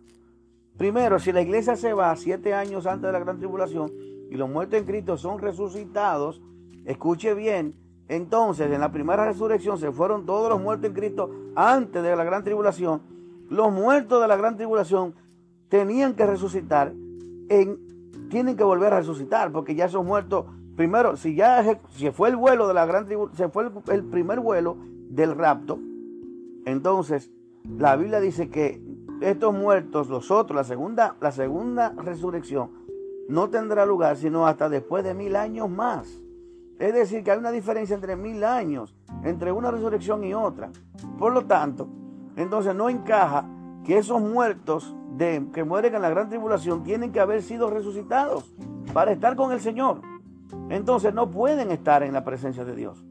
Primero, 0.77 1.19
si 1.19 1.33
la 1.33 1.43
iglesia 1.43 1.77
se 1.77 1.93
va 1.93 2.15
siete 2.17 2.55
años 2.55 2.87
antes 2.87 3.07
de 3.07 3.13
la 3.13 3.21
gran 3.21 3.39
tribulación 3.39 3.93
y 4.31 4.37
los 4.37 4.49
muertos 4.49 4.79
en 4.79 4.87
Cristo 4.87 5.17
son 5.17 5.39
resucitados, 5.39 6.43
escuche 6.85 7.35
bien, 7.35 7.75
entonces, 8.09 8.71
en 8.71 8.81
la 8.81 8.93
primera 8.93 9.25
resurrección 9.25 9.79
se 9.79 9.91
fueron 9.91 10.27
todos 10.27 10.51
los 10.51 10.61
muertos 10.61 10.89
en 10.89 10.95
Cristo 10.95 11.31
antes 11.57 12.03
de 12.03 12.15
la 12.15 12.25
gran 12.25 12.45
tribulación. 12.45 13.01
Los 13.49 13.73
muertos 13.73 14.21
de 14.21 14.29
la 14.29 14.37
gran 14.37 14.57
tribulación 14.57 15.15
tenían 15.69 16.15
que 16.15 16.27
resucitar, 16.27 16.93
en, 17.49 17.79
tienen 18.29 18.57
que 18.57 18.65
volver 18.65 18.93
a 18.93 18.99
resucitar, 18.99 19.53
porque 19.53 19.75
ya 19.75 19.89
son 19.89 20.07
muertos. 20.07 20.47
Primero, 20.77 21.17
si 21.17 21.35
ya 21.35 21.81
se 21.91 22.13
fue 22.13 22.29
el 22.29 22.37
vuelo 22.37 22.69
de 22.69 22.75
la 22.75 22.85
gran 22.85 23.07
tribulación, 23.07 23.37
se 23.37 23.49
fue 23.49 23.71
el, 23.95 24.05
primer 24.05 24.41
vuelo 24.41 24.77
del 25.09 25.35
rapto, 25.35 25.79
entonces 26.67 27.31
la 27.79 27.97
Biblia 27.97 28.21
dice 28.21 28.51
que 28.51 28.83
estos 29.21 29.55
muertos, 29.55 30.09
los 30.09 30.31
otros, 30.31 30.57
la 30.57 30.65
segunda, 30.65 31.17
la 31.21 31.33
segunda 31.33 31.95
resurrección, 31.97 32.71
no 33.29 33.49
tendrá 33.49 33.87
lugar 33.87 34.17
sino 34.17 34.47
hasta 34.47 34.69
después 34.69 35.05
de 35.05 35.15
mil 35.15 35.37
años 35.37 35.71
más. 35.71 36.21
Es 36.79 36.93
decir, 36.93 37.23
que 37.23 37.31
hay 37.31 37.39
una 37.39 37.53
diferencia 37.53 37.95
entre 37.95 38.17
mil 38.17 38.43
años, 38.45 38.95
entre 39.23 39.53
una 39.53 39.71
resurrección 39.71 40.25
y 40.25 40.35
otra. 40.35 40.71
Por 41.19 41.33
lo 41.33 41.47
tanto, 41.47 41.89
entonces 42.37 42.75
no 42.75 42.89
encaja 42.89 43.47
que 43.85 43.99
esos 43.99 44.21
muertos 44.21 44.95
de, 45.17 45.47
que 45.53 45.65
mueren 45.65 45.95
en 45.95 46.03
la 46.03 46.11
gran 46.11 46.29
tribulación 46.29 46.83
tienen 46.83 47.13
que 47.13 47.21
haber 47.21 47.43
sido 47.43 47.71
resucitados 47.71 48.53
para 48.93 49.13
estar 49.13 49.37
con 49.37 49.53
el 49.53 49.61
Señor. 49.61 50.01
Entonces 50.69 51.15
no 51.15 51.31
pueden 51.31 51.71
estar 51.71 52.03
en 52.03 52.13
la 52.13 52.25
presencia 52.25 52.65
de 52.65 52.75
Dios. 52.75 53.05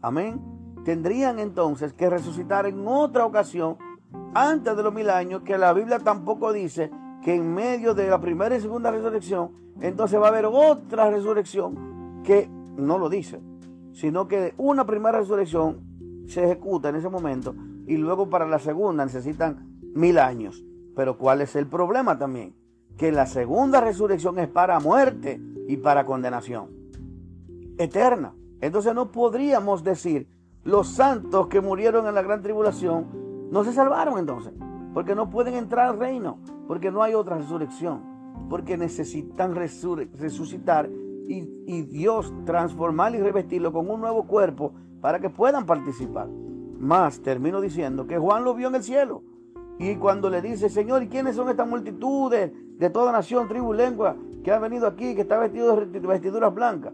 Amén. 0.00 0.40
Tendrían 0.84 1.38
entonces 1.38 1.92
que 1.92 2.08
resucitar 2.08 2.66
en 2.66 2.86
otra 2.86 3.26
ocasión 3.26 3.76
antes 4.34 4.76
de 4.76 4.82
los 4.82 4.92
mil 4.92 5.10
años, 5.10 5.42
que 5.42 5.58
la 5.58 5.72
Biblia 5.72 5.98
tampoco 5.98 6.52
dice 6.52 6.90
que 7.22 7.34
en 7.34 7.54
medio 7.54 7.94
de 7.94 8.08
la 8.08 8.20
primera 8.20 8.56
y 8.56 8.60
segunda 8.60 8.90
resurrección, 8.90 9.50
entonces 9.80 10.20
va 10.20 10.26
a 10.26 10.28
haber 10.28 10.46
otra 10.46 11.10
resurrección 11.10 12.22
que 12.24 12.48
no 12.76 12.98
lo 12.98 13.08
dice, 13.08 13.40
sino 13.92 14.28
que 14.28 14.54
una 14.56 14.86
primera 14.86 15.18
resurrección 15.18 16.24
se 16.26 16.44
ejecuta 16.44 16.90
en 16.90 16.96
ese 16.96 17.08
momento 17.08 17.54
y 17.86 17.96
luego 17.96 18.30
para 18.30 18.46
la 18.46 18.58
segunda 18.58 19.04
necesitan 19.04 19.78
mil 19.94 20.18
años. 20.18 20.64
Pero 20.94 21.18
¿cuál 21.18 21.40
es 21.40 21.56
el 21.56 21.66
problema 21.66 22.18
también? 22.18 22.54
Que 22.96 23.12
la 23.12 23.26
segunda 23.26 23.80
resurrección 23.80 24.38
es 24.38 24.48
para 24.48 24.80
muerte 24.80 25.40
y 25.68 25.76
para 25.76 26.04
condenación 26.04 26.68
eterna. 27.78 28.34
Entonces 28.60 28.94
no 28.94 29.10
podríamos 29.10 29.82
decir 29.82 30.28
los 30.64 30.88
santos 30.88 31.46
que 31.46 31.60
murieron 31.60 32.06
en 32.06 32.14
la 32.14 32.22
gran 32.22 32.42
tribulación 32.42 33.06
no 33.50 33.64
se 33.64 33.72
salvaron 33.72 34.18
entonces, 34.18 34.52
porque 34.94 35.14
no 35.14 35.30
pueden 35.30 35.54
entrar 35.54 35.88
al 35.88 35.98
reino, 35.98 36.38
porque 36.66 36.90
no 36.90 37.02
hay 37.02 37.14
otra 37.14 37.36
resurrección, 37.36 38.02
porque 38.48 38.76
necesitan 38.76 39.54
resucitar 39.54 40.88
y, 41.26 41.82
Dios 41.82 42.32
transformar 42.44 43.14
y 43.14 43.18
revestirlo 43.18 43.72
con 43.72 43.88
un 43.88 44.00
nuevo 44.00 44.26
cuerpo 44.26 44.72
para 45.00 45.20
que 45.20 45.30
puedan 45.30 45.66
participar. 45.66 46.28
Más 46.78 47.20
termino 47.20 47.60
diciendo 47.60 48.06
que 48.06 48.18
Juan 48.18 48.42
lo 48.42 48.54
vio 48.54 48.68
en 48.68 48.74
el 48.74 48.82
cielo. 48.82 49.22
Y 49.78 49.96
cuando 49.96 50.28
le 50.28 50.42
dice, 50.42 50.68
Señor, 50.68 51.02
¿y 51.02 51.08
quiénes 51.08 51.36
son 51.36 51.48
estas 51.48 51.68
multitudes 51.68 52.52
de 52.78 52.90
toda 52.90 53.12
nación, 53.12 53.48
tribu, 53.48 53.72
lengua 53.72 54.16
que 54.42 54.52
han 54.52 54.60
venido 54.60 54.86
aquí, 54.86 55.14
que 55.14 55.22
está 55.22 55.38
vestido 55.38 55.76
de 55.76 56.00
vestiduras 56.00 56.52
blancas? 56.52 56.92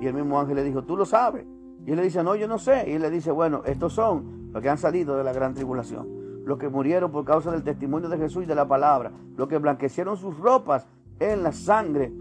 Y 0.00 0.06
el 0.06 0.14
mismo 0.14 0.38
ángel 0.38 0.56
le 0.56 0.64
dijo, 0.64 0.82
tú 0.82 0.96
lo 0.96 1.04
sabes. 1.04 1.44
Y 1.84 1.90
él 1.90 1.96
le 1.96 2.04
dice, 2.04 2.22
no, 2.22 2.34
yo 2.34 2.46
no 2.46 2.58
sé. 2.58 2.84
Y 2.88 2.92
él 2.92 3.02
le 3.02 3.10
dice, 3.10 3.30
bueno, 3.30 3.62
estos 3.64 3.92
son 3.92 4.43
los 4.54 4.62
que 4.62 4.68
han 4.68 4.78
salido 4.78 5.16
de 5.16 5.24
la 5.24 5.32
gran 5.32 5.52
tribulación, 5.52 6.44
los 6.46 6.58
que 6.58 6.68
murieron 6.68 7.10
por 7.10 7.24
causa 7.24 7.50
del 7.50 7.64
testimonio 7.64 8.08
de 8.08 8.18
Jesús 8.18 8.44
y 8.44 8.46
de 8.46 8.54
la 8.54 8.68
palabra, 8.68 9.10
los 9.36 9.48
que 9.48 9.58
blanquecieron 9.58 10.16
sus 10.16 10.38
ropas 10.38 10.86
en 11.18 11.42
la 11.42 11.50
sangre 11.50 12.12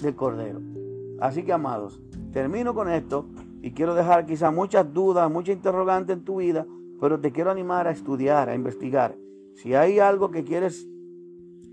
del 0.00 0.14
Cordero. 0.14 0.60
Así 1.20 1.42
que, 1.42 1.52
amados, 1.52 2.00
termino 2.32 2.74
con 2.74 2.88
esto 2.88 3.26
y 3.60 3.72
quiero 3.72 3.96
dejar 3.96 4.24
quizá 4.24 4.52
muchas 4.52 4.94
dudas, 4.94 5.28
muchas 5.28 5.56
interrogantes 5.56 6.16
en 6.16 6.24
tu 6.24 6.36
vida, 6.36 6.64
pero 7.00 7.18
te 7.18 7.32
quiero 7.32 7.50
animar 7.50 7.88
a 7.88 7.90
estudiar, 7.90 8.48
a 8.48 8.54
investigar. 8.54 9.16
Si 9.56 9.74
hay 9.74 9.98
algo 9.98 10.30
que 10.30 10.44
quieres 10.44 10.86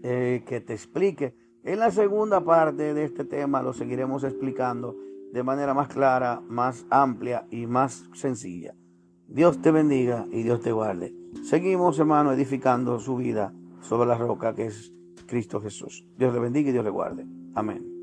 eh, 0.02 0.44
que 0.48 0.62
te 0.62 0.74
explique, 0.74 1.36
en 1.64 1.78
la 1.78 1.92
segunda 1.92 2.44
parte 2.44 2.96
de 2.96 3.04
este 3.04 3.24
tema 3.24 3.62
lo 3.62 3.74
seguiremos 3.74 4.24
explicando 4.24 4.96
de 5.32 5.44
manera 5.44 5.76
más 5.76 5.90
clara, 5.90 6.42
más 6.48 6.88
amplia 6.90 7.46
y 7.52 7.68
más 7.68 8.10
sencilla. 8.14 8.74
Dios 9.28 9.62
te 9.62 9.72
bendiga 9.72 10.26
y 10.32 10.44
Dios 10.44 10.62
te 10.62 10.72
guarde. 10.72 11.14
seguimos, 11.44 12.00
hermano, 12.00 12.32
edificando 12.32 13.00
su 13.00 13.18
vida 13.18 13.54
sobre 13.82 14.08
la 14.08 14.18
roca 14.18 14.56
que 14.56 14.68
es 14.68 14.94
Cristo 15.26 15.62
Jesús. 15.62 16.06
Dios 16.18 16.34
le 16.34 16.40
bendiga 16.40 16.70
y 16.70 16.74
Dios 16.74 16.86
le 16.86 16.92
guarde. 16.92 17.26
Amén. 17.54 17.95